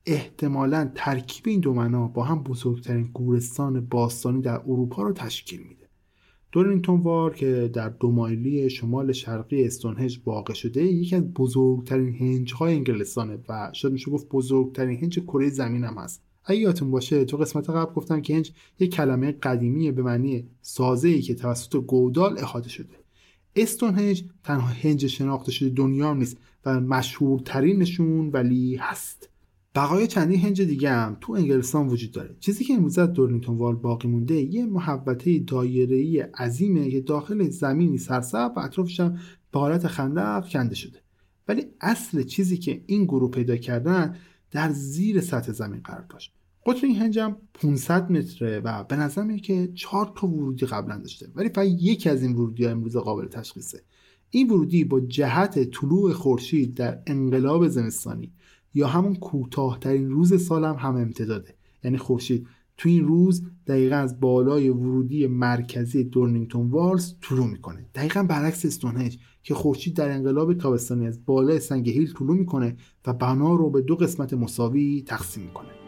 [0.07, 5.87] احتمالا ترکیب این دو معنا با هم بزرگترین گورستان باستانی در اروپا رو تشکیل میده.
[6.53, 12.55] دورینگتون وار که در دو مایلی شمال شرقی استونهنج واقع شده یکی از بزرگترین هنج
[12.55, 16.26] های انگلستانه و شاید میشه گفت بزرگترین هنج کره زمین هم هست.
[16.47, 21.09] اگه یادتون باشه تو قسمت قبل گفتم که هنج یک کلمه قدیمی به معنی سازه
[21.09, 22.95] ای که توسط گودال احاطه شده.
[23.57, 29.29] استونهنج تنها هنج شناخته شده دنیا نیست و مشهورترینشون ولی هست.
[29.75, 32.37] بقای چندین هنج دیگه هم تو انگلستان وجود داره.
[32.41, 37.99] چیزی که امروز از دورنیتون وال باقی مونده یه محوطه دایره‌ای عظیمه که داخل زمینی
[37.99, 39.19] سرسبز و اطرافش هم
[39.53, 40.99] به حالت خندق کنده شده.
[41.49, 44.17] ولی اصل چیزی که این گروه پیدا کردن
[44.51, 46.33] در زیر سطح زمین قرار داشت.
[46.67, 51.29] قطر این هنجم 500 متره و به نظر که چهار تا ورودی قبلا داشته.
[51.35, 53.83] ولی فقط یکی از این ورودی ها امروز قابل تشخیصه.
[54.31, 58.33] این ورودی با جهت طلوع خورشید در انقلاب زمستانی
[58.75, 61.55] یا همون کوتاهترین روز سال هم هم امتداده.
[61.85, 67.87] یعنی خورشید تو این روز دقیقا از بالای ورودی مرکزی دورنینگتون والز طلوع می‌کنه.
[67.95, 73.13] دقیقا برعکس استونهج که خورشید در انقلاب تابستانی از بالای سنگ هیل طلوع می‌کنه و
[73.13, 75.86] بنا رو به دو قسمت مساوی تقسیم می‌کنه.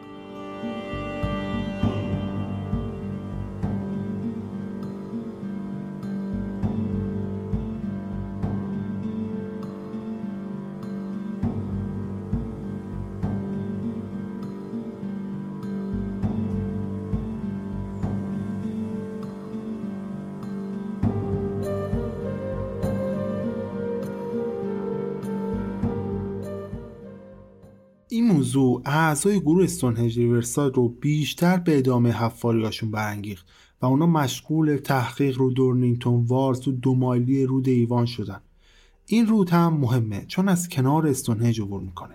[28.96, 33.46] اعضای گروه استونهنج ریورساید رو بیشتر به ادامه حفاریاشون برانگیخت
[33.83, 38.40] و اونا مشغول تحقیق رو دورنینگتون وارز تو دو مایلی رود ایوان شدن.
[39.07, 42.14] این رود هم مهمه چون از کنار استونهنج عبور می‌کنه.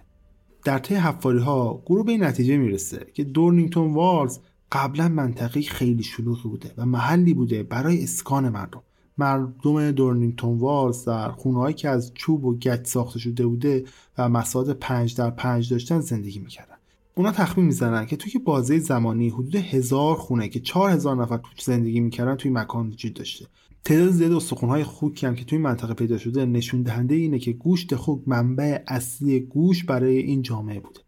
[0.64, 4.40] در طی حفاری ها گروه به این نتیجه می‌رسه که دورنینگتون وارز
[4.72, 8.82] قبلا منطقه خیلی شلوغی بوده و محلی بوده برای اسکان مردم.
[9.18, 13.84] مردم دورنینگتون وارز در خونهایی که از چوب و گچ ساخته شده بوده
[14.18, 16.76] و مساحت پنج در پنج داشتن زندگی می‌کردن.
[17.16, 21.50] اونا تخمین می‌زنن که توی بازه زمانی حدود هزار خونه که چهار هزار نفر تو
[21.64, 23.46] زندگی می‌کردن توی مکان وجود داشته.
[23.86, 27.96] تعداد زیاد استخونهای خوکی هم که توی منطقه پیدا شده نشون دهنده اینه که گوشت
[27.96, 31.00] خوک منبع اصلی گوش برای این جامعه بوده.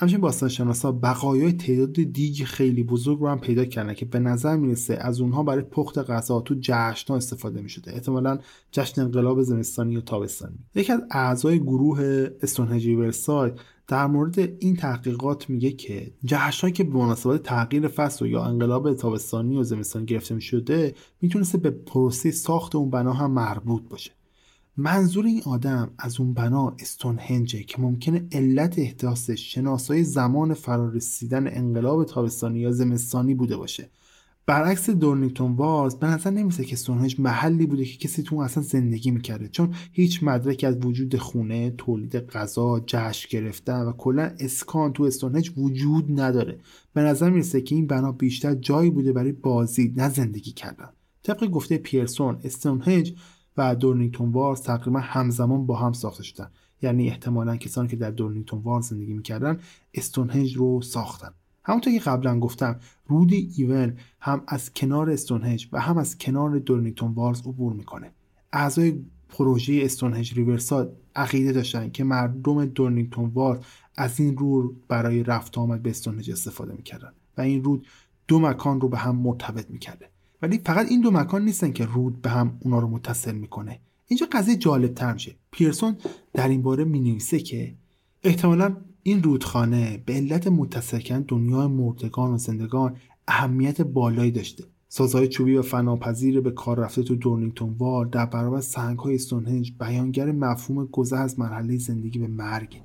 [0.00, 4.98] همچنین باستانشناسا بقایای تعداد دیگ خیلی بزرگ رو هم پیدا کردن که به نظر می‌رسه
[5.00, 7.92] از اونها برای پخت غذا تو جشنها استفاده می‌شده.
[7.92, 8.38] احتمالا
[8.72, 10.58] جشن انقلاب زمستانی یا تابستانی.
[10.74, 13.52] یکی از اعضای گروه استونهنج ورسای
[13.88, 18.94] در مورد این تحقیقات میگه که جشنهایی که به مناسبت تغییر فصل و یا انقلاب
[18.94, 24.10] تابستانی و زمستانی گرفته می‌شده می‌تونسته به پروسه ساخت اون بنا هم مربوط باشه.
[24.80, 32.04] منظور این آدم از اون بنا استونهنجه که ممکنه علت احداثش شناسای زمان فرارسیدن انقلاب
[32.04, 33.88] تابستانی یا زمستانی بوده باشه.
[34.46, 39.10] برعکس دورنیکتون واز به نظر نمیسه که استونهنج محلی بوده که کسی تو اصلا زندگی
[39.10, 45.02] می‌کرده چون هیچ مدرکی از وجود خونه تولید غذا جشن گرفتن و کلا اسکان تو
[45.02, 46.58] استونهنج وجود نداره.
[46.94, 50.88] به نظر می‌رسه که این بنا بیشتر جایی بوده برای بازی نه زندگی کردن.
[51.22, 53.14] طبق گفته پیرسون استونهنج
[53.58, 56.50] و دورنینگتون وارز تقریبا همزمان با هم ساخته شدن.
[56.82, 59.58] یعنی احتمالا کسانی که در دورنینگتون وارز زندگی می‌کردن
[59.94, 61.30] استونهنج رو ساختن.
[61.64, 67.12] همونطور که قبلا گفتم رودی ایون هم از کنار استونهنج و هم از کنار دورنینگتون
[67.12, 68.10] وارز عبور می‌کنه.
[68.52, 73.58] اعضای پروژه استونهنج ریورساد عقیده داشتن که مردم دورنینگتون وارز
[73.96, 77.86] از این رود برای رفت آمد به استونهنج استفاده می‌کردن و این رود
[78.28, 80.10] دو مکان رو به هم مرتبط می‌کرده.
[80.42, 83.80] ولی فقط این دو مکان نیستن که رود به هم اونا رو متصل می‌کنه.
[84.06, 85.36] اینجا قضیه جالب تر میشه.
[85.50, 85.96] پیرسون
[86.32, 87.74] در این باره می نویسه که
[88.22, 92.96] احتمالا این رودخانه به علت متصل کردن دنیای مردگان و زندگان
[93.28, 94.64] اهمیت بالایی داشته.
[94.88, 99.72] سازهای چوبی و فناپذیر به کار رفته تو دورنینگتون وار در برابر سنگ های استونهنج
[99.80, 102.82] بیانگر مفهوم گذر از مرحله زندگی به مرگ.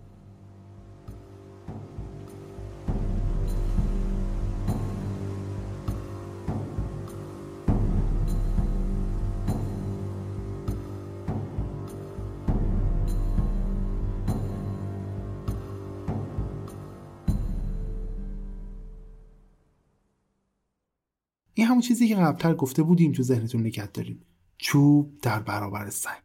[21.63, 24.19] این همون چیزی که قبلتر گفته بودیم تو ذهنتون نگه داریم.
[24.57, 26.21] چوب در برابر سنگ.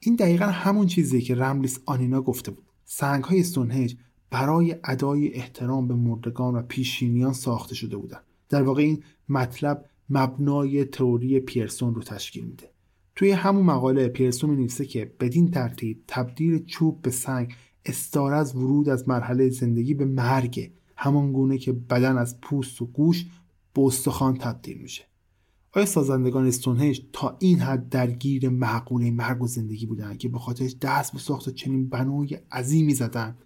[0.00, 2.64] این دقیقا همون چیزی که رملیس آنینا گفته بود.
[2.84, 3.96] سنگ های استونهج
[4.30, 8.18] برای ادای احترام به مردگان و پیشینیان ساخته شده بودن.
[8.48, 12.70] در واقع این مطلب مبنای تئوری پیرسون رو تشکیل میده.
[13.14, 17.54] توی همون مقاله پیرسون می‌نویسه که بدین ترتیب تبدیل چوب به سنگ
[17.84, 20.70] استاره از ورود از مرحله زندگی به مرگ.
[20.96, 23.26] همان گونه که بدن از پوست و گوش
[23.76, 25.04] به استخوان تبدیل میشه.
[25.72, 30.76] آیا سازندگان استونهنج تا این حد درگیر معقوله مرگ و زندگی بودن که به خاطرش
[30.82, 33.36] دست به ساخت چنین بنای عظیمی زدن؟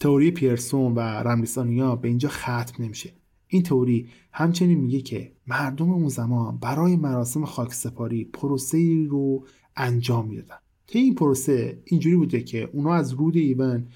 [0.00, 3.12] تئوری پیرسون و رملیسانیا به اینجا ختم نمیشه.
[3.48, 9.46] این تئوری همچنین میگه که مردم اون زمان برای مراسم خاکسپاری پروسه رو
[9.76, 10.56] انجام می‌دادن.
[10.86, 13.88] طی این پروسه اینجوری بوده که اونا از رود ایون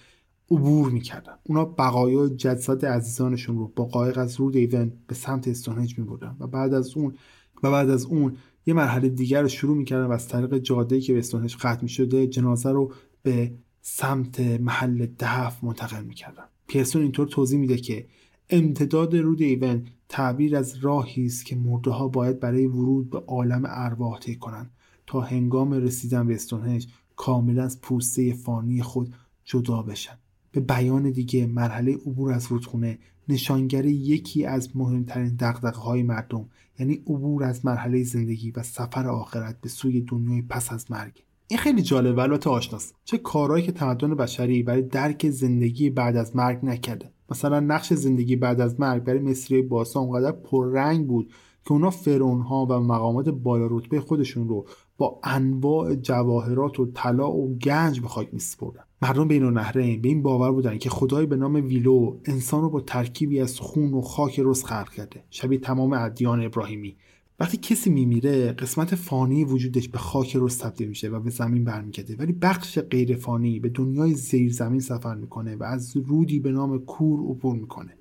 [0.50, 1.32] عبور می‌کردن.
[1.42, 6.46] اونا بقایا جسد عزیزانشون رو با قایق از رود ایون به سمت استونهنج میبردن و
[6.46, 7.14] بعد از اون
[7.62, 8.36] و بعد از اون
[8.66, 12.26] یه مرحله دیگر رو شروع می‌کردن و از طریق جاده که به استونهنج ختم می‌شده
[12.26, 12.92] جنازه رو
[13.22, 16.44] به سمت محل دفن منتقل می‌کردن.
[16.66, 18.06] پیرسون اینطور توضیح میده که
[18.50, 23.62] امتداد رود ایون تعبیر از راهی است که مرده ها باید برای ورود به عالم
[23.66, 24.70] ارواح طی کنند
[25.06, 26.86] تا هنگام رسیدن به استونهنج
[27.16, 30.18] کاملا از پوسته فانی خود جدا بشن.
[30.52, 32.98] به بیان دیگه مرحله عبور از رودخونه
[33.28, 36.46] نشانگر یکی از مهمترین دقدقه های مردم
[36.78, 41.22] یعنی عبور از مرحله زندگی و سفر آخرت به سوی دنیای پس از مرگ.
[41.48, 42.94] این خیلی جالب و البته آشناست.
[43.04, 47.10] چه کارهایی که تمدن بشری برای درک زندگی بعد از مرگ نکرده.
[47.30, 51.32] مثلا نقش زندگی بعد از مرگ برای مصری باستان اونقدر پررنگ بود
[51.64, 54.66] که اونا فرعون ها و مقامات بالا رتبه خودشون رو
[54.98, 58.84] با انواع جواهرات و طلا و گنج به خاک میسپردن.
[59.02, 62.80] مردم بین النهرین به این باور بودن که خدای به نام ویلو انسان رو با
[62.80, 66.96] ترکیبی از خون و خاک رز خلق کرده شبیه تمام ادیان ابراهیمی.
[67.40, 72.16] وقتی کسی میمیره قسمت فانی وجودش به خاک رز تبدیل میشه و به زمین برمیگرده.
[72.16, 76.78] ولی بخش غیر فانی به دنیای زیر زمین سفر می‌کنه و از رودی به نام
[76.78, 77.96] کور عبور می‌کنه.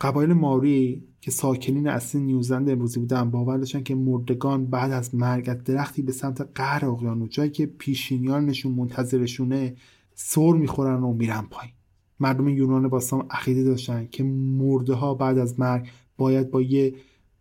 [0.00, 5.62] قبایل ماوری که ساکنین اصلی نیوزلند امروزی بودن باور داشتن که مردگان بعد از مرگ
[5.62, 9.74] درختی به سمت قهر اقیانوس جایی که پیشینیانشون منتظرشونه
[10.14, 11.74] سر می‌خورن و میرن پایین.
[12.20, 16.94] مردم یونان باستان عقیده داشتن که مرده ها بعد از مرگ باید با یه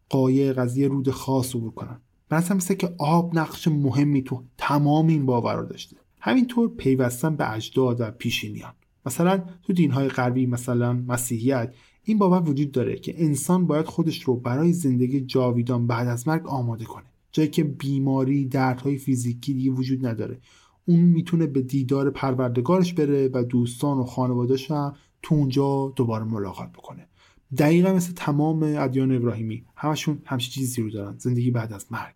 [0.09, 1.99] قایق از یه رود خاص عبور کنن.
[2.31, 5.95] مثل که آب نقش مهمی تو تمام این باورا داشته.
[6.19, 8.73] همینطور پیوستن به اجداد و پیشینیان.
[9.05, 14.35] مثلا تو دینهای غربی مثلا مسیحیت این باور وجود داره که انسان باید خودش رو
[14.35, 17.05] برای زندگی جاویدان بعد از مرگ آماده کنه.
[17.31, 20.39] جایی که بیماری دردهای فیزیکی دیگه وجود نداره.
[20.85, 26.69] اون می‌تونه به دیدار پروردگارش بره و دوستان و خانوادهش هم تو اونجا دوباره ملاقات
[26.69, 27.07] بکنه.
[27.57, 29.65] دقیقا مثل تمام ادیان ابراهیمی.
[29.75, 31.17] همشون همچین چیزی رو دارن.
[31.17, 32.13] زندگی بعد از مرگ.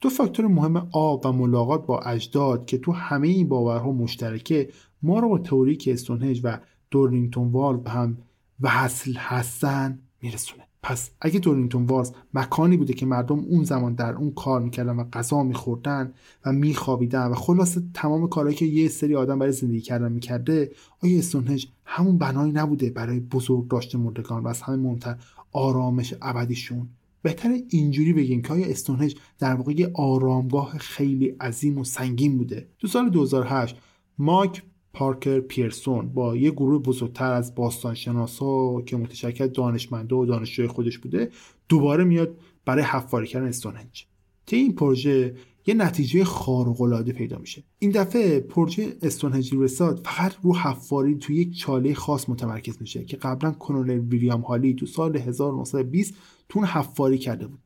[0.00, 4.68] دو فاکتور مهم آب و ملاقات با اجداد که تو همه این باورها مشترکه
[5.02, 6.58] ما رو با تئوری که استونهج و
[6.90, 8.18] دورنینگتون وال به هم
[8.60, 10.62] وصل هستن میرسونه.
[10.82, 15.04] پس اگه دورینگتون وارز مکانی بوده که مردم اون زمان در اون کار می‌کردن و
[15.04, 16.12] غذا میخوردن
[16.46, 20.70] و میخوابیدن و خلاصه تمام کارهایی که یه سری آدم برای زندگی کردن می‌کرده
[21.02, 25.16] آیا استونهج همون بنایی نبوده برای بزرگ داشته مردگان و از همه مهمتر
[25.52, 26.88] آرامش ابدیشون؟
[27.22, 32.68] بهتر اینجوری بگیم که آیا استونهج در واقع یه آرامگاه خیلی عظیم و سنگین بوده.
[32.78, 33.76] تو سال 2008
[34.18, 34.62] ماک
[34.96, 41.30] پارکر پیرسون با یه گروه بزرگتر از باستانشناسا که متشکل دانشمنده و دانشجوی خودش بوده
[41.68, 44.06] دوباره میاد برای حفاری کردن استونهنج
[44.46, 45.34] طی این پروژه
[45.66, 47.62] یه نتیجه خارق العاده پیدا میشه.
[47.78, 53.16] این دفعه پروژه استونهنج رساد فقط رو حفاری تو یک چاله خاص متمرکز میشه که
[53.16, 56.14] قبلا کنونل ویلیام هالی تو سال 1920
[56.48, 57.58] تون حفاری کرده بود.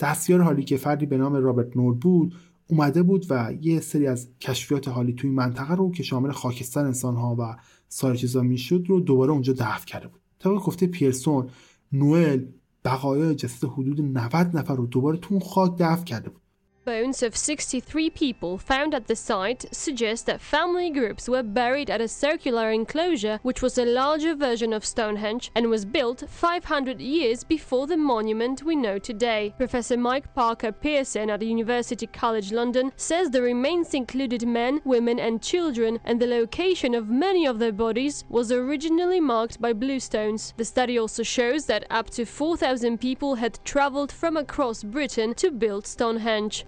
[0.00, 2.34] دستیار حالی که فردی به نام رابرت نورد بود
[2.68, 7.36] اومده بود و یه سری از کشفیات حالی توی منطقه رو که شامل خاکستر انسانها
[7.38, 7.56] و
[7.88, 10.20] سایر چیزا می‌شد رو دوباره اونجا دفن کرده بود.
[10.38, 11.48] طبق گفته پیرسون
[11.92, 12.44] نوئل
[12.84, 16.42] بقایای جسد حدود 90 نفر رو دوباره تو اون خاک دفن کرده بود.
[16.86, 22.00] Bones of 63 people found at the site suggest that family groups were buried at
[22.00, 27.42] a circular enclosure which was a larger version of Stonehenge and was built 500 years
[27.42, 29.52] before the monument we know today.
[29.56, 35.42] Professor Mike Parker Pearson at University College London says the remains included men, women, and
[35.42, 40.54] children, and the location of many of their bodies was originally marked by bluestones.
[40.56, 45.50] The study also shows that up to 4,000 people had traveled from across Britain to
[45.50, 46.64] build Stonehenge.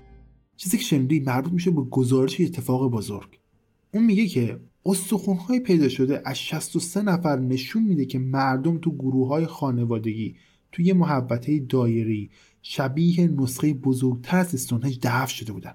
[0.59, 3.39] چیزی که شنیدی مربوط میشه به گزارش اتفاق بزرگ.
[3.95, 9.29] اون میگه که استخونهای پیدا شده از 63 نفر نشون میده که مردم تو گروه
[9.29, 10.37] های خانوادگی
[10.73, 12.31] توی یه محبته دایری
[12.63, 15.75] شبیه نسخه بزرگتر از استونهج دفن شده بودن.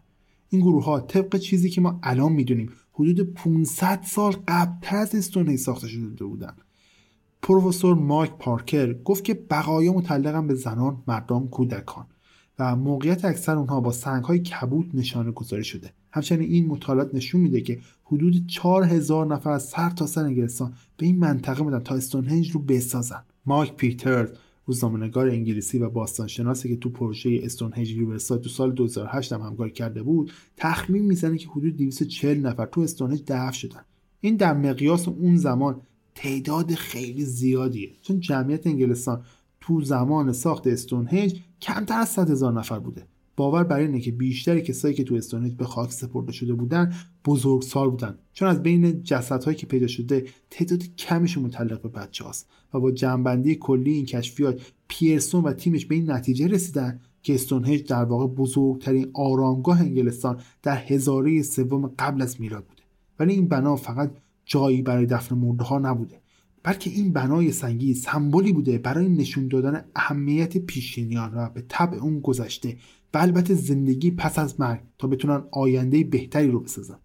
[0.50, 5.60] این گروه ها طبق چیزی که ما الان می‌دونیم حدود 500 سال قبلتر از استونهج
[5.60, 6.56] ساخته شده بودن.
[7.42, 12.06] پروفسور مایک پارکر گفت که بقایا متعلقن به زنان مردان کودکان.
[12.60, 15.94] و موقعیت اکثر اونها با سنگ های کبود نشانه گذاری شده.
[16.12, 21.06] همچنین این مطالعات نشون میده که حدود 4000 نفر از سر تا سر انگلستان به
[21.06, 23.24] این منطقه اومدن تا استونهنج رو بسازن.
[23.46, 24.30] مایک پیتس
[24.66, 30.04] روزنامه‌نگار انگلیسی و باستانشناسی که تو پروژه استونهنج یونیورسال تو سال 2008 هم همکاری کرده
[30.04, 33.82] بود تخمین می‌زنه که حدود 240 نفر تو استونهنج دفن شدن.
[34.22, 35.82] این در مقیاس اون زمان
[36.16, 37.92] تعداد خیلی زیادیه.
[38.02, 39.24] چون جمعیت انگلستان
[39.62, 43.08] تو زمان ساخت استونهنج کمتر از 100 هزار نفر بوده.
[43.36, 46.94] باور بر اینه که بیشتری کسایی که تو استونهنج به خاک سپرده شده بودن
[47.26, 48.18] بزرگسال بودن.
[48.34, 52.92] چون از بین جسدهایی که پیدا شده تعداد کمیش متعلق به بچه هاست و با
[52.92, 58.28] جنبندی کلی این کشفیات پیرسون و تیمش به این نتیجه رسیدن که استونهنج در واقع
[58.28, 62.84] بزرگترین آرامگاه انگلستان در هزاره سوم قبل از میلاد بوده.
[63.20, 64.12] ولی این بنا فقط
[64.46, 66.23] جایی برای دفن مرده ها نبوده.
[66.64, 72.20] بلکه این بنای سنگی سمبولی بوده برای نشون دادن اهمیت پیشینیان و به طبع اون
[72.20, 72.78] گذشته
[73.14, 77.00] و البته زندگی پس از مرگ تا بتونن آینده بهتری رو بسازن.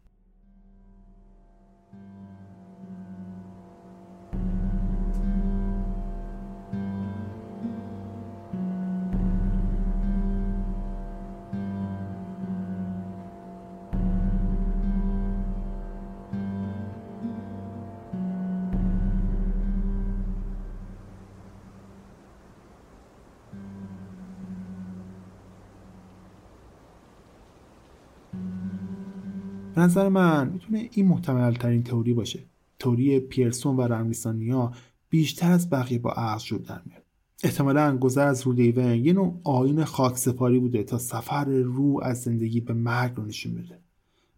[29.89, 32.41] نظر من می‌تونه این محتمل ترین تئوری باشه.
[32.79, 34.73] تئوری پیرسون و رملیسانیا
[35.11, 37.03] بیشتر از بقیه با عقل شد در میاد.
[37.43, 42.61] احتمالا گذر از رودیون یه نوع آین خاک سپاری بوده تا سفر رو از زندگی
[42.61, 43.79] به مرگ رو نشون بده.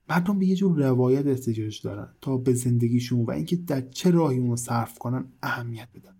[0.08, 4.38] مردم به یه جور روایت احتیاج دارن تا به زندگیشون و اینکه در چه راهی
[4.38, 6.14] اون رو صرف کنن اهمیت بدن.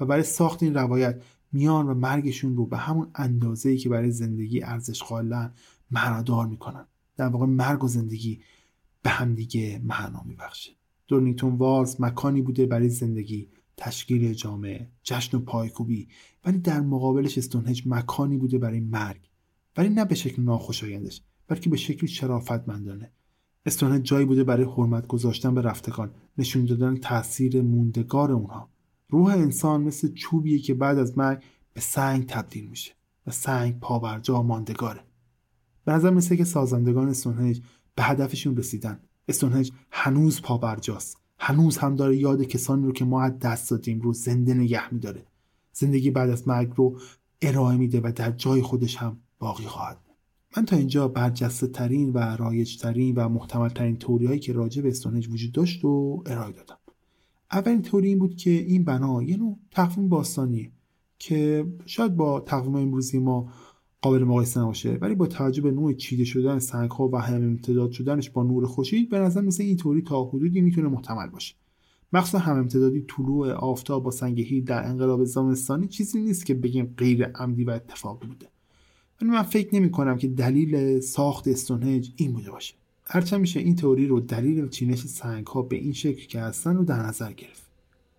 [0.00, 1.22] و برای ساخت این روایت
[1.52, 5.52] میان و مرگشون رو به همون اندازه‌ای که برای زندگی ارزش قائلن
[5.90, 6.84] معنادار می‌کنن.
[7.16, 8.40] در واقع مرگ و زندگی
[9.08, 10.70] به همدیگه معنا میبخشه.
[11.06, 16.08] دورنیتون وارز مکانی بوده برای زندگی تشکیل جامعه جشن و پایکوبی.
[16.44, 19.30] ولی در مقابلش استونهج مکانی بوده برای مرگ.
[19.76, 23.12] ولی نه به شکل ناخوشایندش بلکه به شکل شرافتمندانه.
[23.66, 28.68] استونهج جایی بوده برای حرمت گذاشتن به رفتگان نشون دادن تاثیر موندگار اونها.
[29.08, 31.42] روح انسان مثل چوبیه که بعد از مرگ
[31.74, 32.92] به سنگ تبدیل میشه
[33.26, 35.00] و سنگ پابرجا ماندگاره.
[35.84, 37.62] به نظر مثل که سازندگان استونهج
[37.98, 39.00] به هدفشون رسیدن.
[39.28, 44.12] استونهنج هنوز پابرجاست هنوز هم داره یاد کسانی رو که ما از دست دادیم رو
[44.12, 45.26] زنده نگه میداره.
[45.72, 46.98] زندگی بعد از مرگ رو
[47.42, 49.98] ارائه میده و در جای خودش هم باقی خواهد
[50.56, 54.82] من تا اینجا برجسته ترین و رایج ترین و محتمل ترین توری هایی که راجع
[54.82, 56.78] به استونهنج وجود داشت و ارائه دادم.
[57.52, 60.72] اولین توری این بود که این بنا یه نوع تقویم باستانیه
[61.18, 63.52] که شاید با تقویم امروزی ما
[64.02, 64.98] قابل مقایسه نباشه.
[65.00, 68.66] ولی با توجه به نوع چیده شدن سنگ ها و هم امتداد شدنش با نور
[68.66, 71.54] خورشید به نظر مثل این طوری تا حدودی می‌تونه محتمل باشه.
[72.12, 77.24] مخصوصا هم امتدادی طلوع آفتاب با سنگ در انقلاب زمستانی چیزی نیست که بگیم غیر
[77.24, 78.46] عمدی و اتفاقی بوده.
[79.22, 82.74] ولی من فکر نمی کنم که دلیل ساخت استونهج این بوده باشه.
[83.04, 86.84] هرچند میشه این تئوری رو دلیل چینش سنگ ها به این شکل که هستن رو
[86.84, 87.62] در نظر گرفت.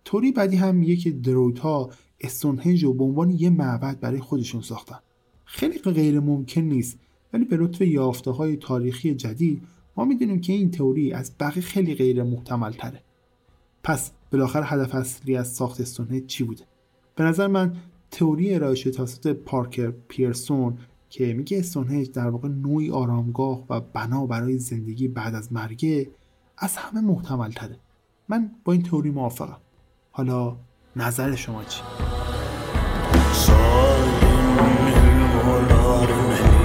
[0.04, 4.60] توری بعدی هم میگه که درویت ها استونهنج رو به عنوان یه معبد برای خودشون
[4.60, 4.98] ساختن.
[5.52, 6.98] خیلی غیر ممکن نیست.
[7.32, 9.62] ولی به لطف یافته های تاریخی جدید
[9.96, 13.02] ما می‌دونیم که این تئوری از بقیه خیلی غیر محتمل تره.
[13.82, 16.64] پس بالاخره هدف اصلی از ساخت استونهنج چی بوده؟
[17.16, 17.76] به نظر من
[18.10, 20.78] تئوری ارائه شده توسط پارکر پیرسون
[21.08, 26.10] که میگه استونهنج در واقع نوعی آرامگاه و بنا برای زندگی بعد از مرگه
[26.58, 27.76] از همه محتمل تره.
[28.28, 29.60] من با این تئوری موافقم.
[30.10, 30.56] حالا
[30.96, 31.82] نظر شما چی؟
[36.10, 36.59] of men.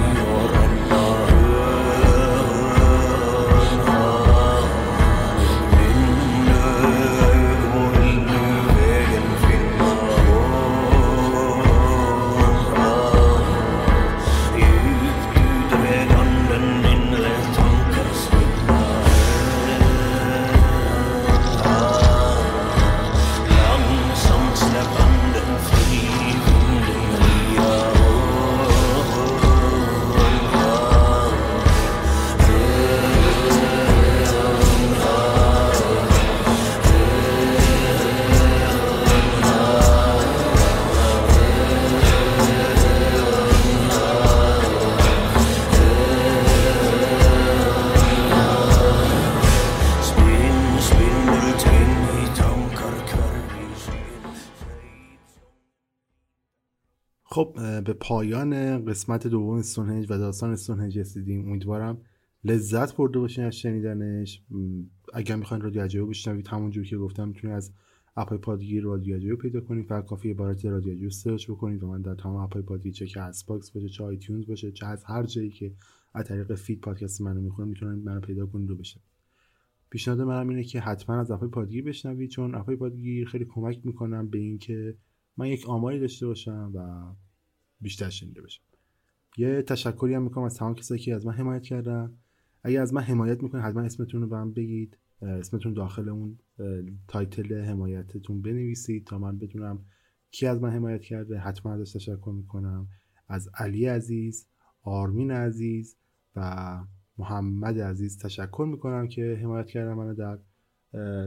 [57.36, 61.48] خب به پایان قسمت دوم استونهنج و داستان استونهنج رسیدیم.
[61.48, 61.98] امیدوارم
[62.44, 64.42] لذت برده باشین از شنیدنش.
[65.14, 67.72] اگر می‌خواین رادیو عجایب بشنوید همونجور که گفتم می‌تونید از
[68.16, 69.86] app ای پادگیر رادیو عجایب پیدا کنید.
[69.86, 73.06] فقط کافی عبارت رادیو عجایب search بکنید و من در تمام app ای پادگیر چه
[73.06, 75.72] که کست باکس باشه چه iTunes باشه چه از هر جایی که
[76.14, 79.00] از طریق feed پادکست منو می‌خونم می‌تونید منو پیدا کنید و بشه
[79.90, 83.44] پیشنهاد منم اینه که حتما از app ای پادگیر بشنوید چون app ای پادگیر خیلی
[83.44, 84.94] کمک می‌کنن به اینکه
[85.36, 87.06] من یک آماری داشته باشم و
[87.80, 88.62] بیشتر شنیده بشم
[89.36, 92.12] یه تشکری هم می‌کنم از تمام کسایی که از من حمایت کردن.
[92.62, 94.98] اگه از من حمایت می‌کنید حتما اسمتون رو به من بگید.
[95.22, 96.38] اسمتون داخل اون
[97.08, 99.84] title حمایتتون بنویسید تا من بدونم
[100.30, 101.38] کی از من حمایت کرده.
[101.38, 102.88] حتما ازش تشکر می‌کنم.
[103.28, 104.46] از علی عزیز
[104.82, 105.96] آرمین عزیز
[106.36, 106.84] و
[107.18, 110.38] محمد عزیز تشکر می‌کنم که حمایت کردن منو در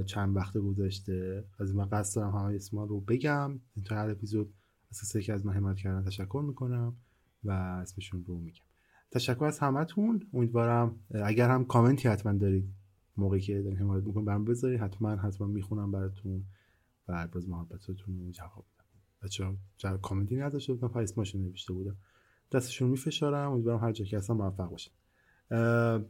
[0.03, 1.45] چند وقت گذشته.
[1.59, 3.59] از من قصد دارم همه اسما رو بگم.
[3.85, 4.53] تا هر اپیزود
[4.91, 6.95] از که از من حمایت کردن تشکر می‌کنم
[7.43, 8.63] و اسمشون رو میگم.
[9.11, 10.27] تشکر از همتون.
[10.33, 12.69] امیدوارم اگر هم کامنتی حتما دارید
[13.17, 14.79] موقعی که دارین حمایت می‌کنم برام بذارید.
[14.79, 16.43] حتما حتما می‌خونم براتون
[17.07, 19.45] و باز محبتتون رو جواب بدم بچه
[19.89, 21.97] ها کامنتی نداشته بودم فقط اسمشون نوشته بودم.
[22.51, 23.51] دستشون میفشارم.
[23.51, 24.91] امیدوارم هر جا که هستم موفق باشن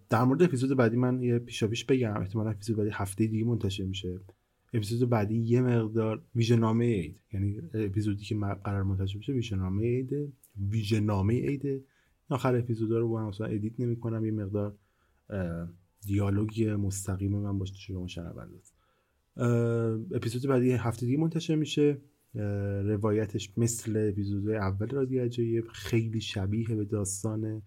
[0.09, 2.17] در مورد اپیزود بعدی من یه پیشاپیش بگم.
[2.21, 4.19] احتمالا اپیزود بعدی هفته دیگه منتشر میشه.
[4.73, 7.19] اپیزود بعدی یه مقدار ویژنامه عید.
[7.33, 10.33] یعنی اپیزودی که قرار منتشر بشه ویژنامه عید.
[10.69, 11.85] ویژنامه عید.
[12.29, 14.25] آخر اپیزودا رو با هم مثلا ادیت نمی‌کنم.
[14.25, 14.77] یه مقدار
[16.05, 18.59] دیالوگ مستقیم من باشه شما شنونده
[20.15, 22.01] اپیزود بعدی هفته دیگه منتشر میشه.
[22.83, 25.67] روایتش مثل اپیزود اول رادیو عجایب.
[25.67, 27.61] خیلی شبیه به داستان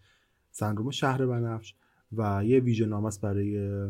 [0.51, 1.75] سندروم شهر بنفش.
[2.13, 3.81] و یه ویژه نام است برای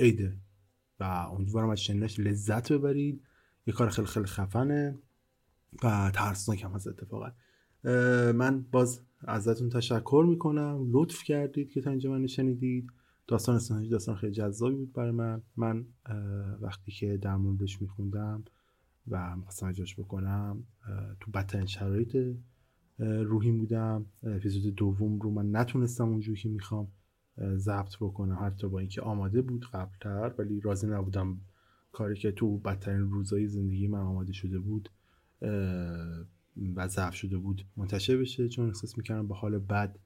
[0.00, 0.36] عیده
[1.00, 3.22] و امیدوارم از شنیدنش لذت ببرید.
[3.66, 4.98] یه کار خیلی خیلی خفنه
[5.82, 7.32] و ترسناک هم هست اتفاقا.
[8.32, 10.86] من باز ازتون تشکر می‌کنم.
[10.90, 12.90] لطف کردید که تا اینجا من شنیدید.
[13.26, 15.42] داستان استانهاج داستان خیلی جذابی بود برای من.
[15.56, 15.86] من
[16.60, 18.44] وقتی که در موردش میخوندم
[19.08, 20.64] و می‌خواستم اجاش بکنم
[21.20, 22.36] تو بدترین شرایط
[22.98, 24.06] روحیم بودم.
[24.22, 26.88] اپیزود دوم رو من نتونستم اونجوری که می‌خوام
[27.56, 31.40] ضبط بکنم حتی با اینکه آماده بود قبلتر ولی راضی نبودم
[31.92, 34.90] کاری که تو بدترین روزای زندگی من آماده شده بود
[36.74, 38.48] و ضعف شده بود منتشر بشه.
[38.48, 39.98] چون احساس می‌کردم به حال بد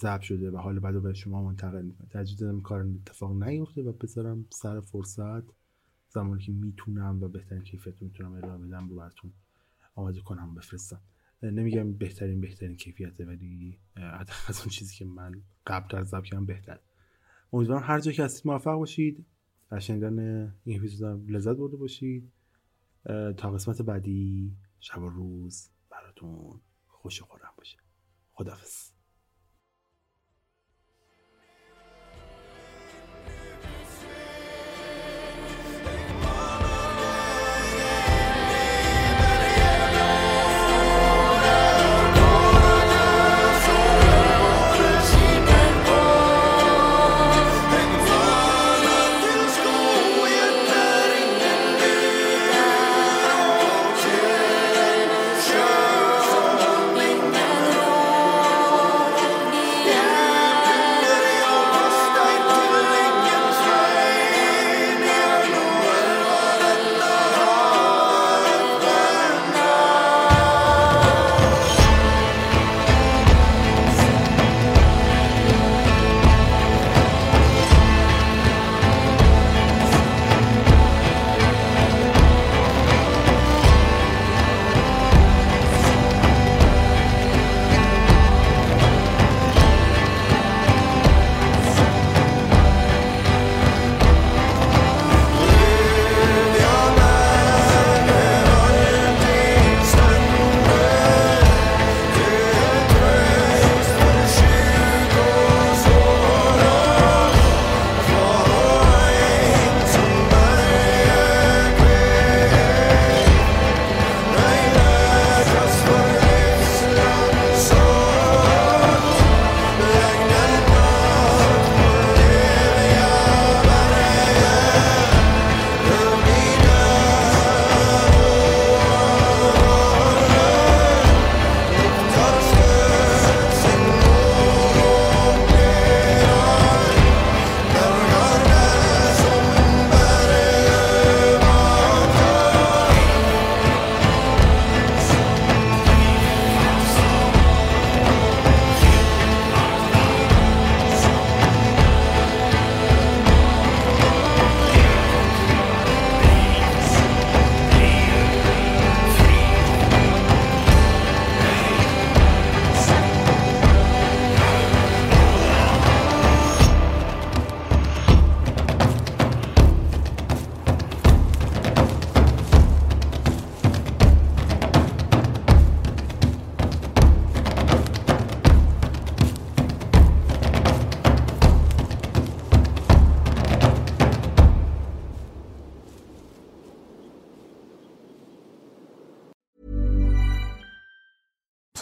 [0.00, 3.82] ضعف شده و حال بد رو به شما منتقل می‌کنم ترجیح دادم کار اتفاق نیفته
[3.82, 5.44] و بذارم سر فرصت
[6.08, 9.32] زمانی که می‌تونم و بهترین کیفیت می‌تونم ارائه بدم رو براتون
[9.94, 11.00] آماده کنم بفرستم.
[11.42, 13.78] نمیگم بهترین بهترین کیفیته ولی
[14.48, 16.78] از اون چیزی که من قبل از ضبط کردم بهتر.
[17.52, 19.26] امیدوارم هر جا که هستید موفق باشید.
[19.70, 20.18] از شنیدن
[20.64, 22.32] این اپیزود لذت برده باشید.
[23.36, 27.78] تا قسمت بعدی شب و روز براتون خوش و خورم باشه.
[28.32, 28.90] خدافظ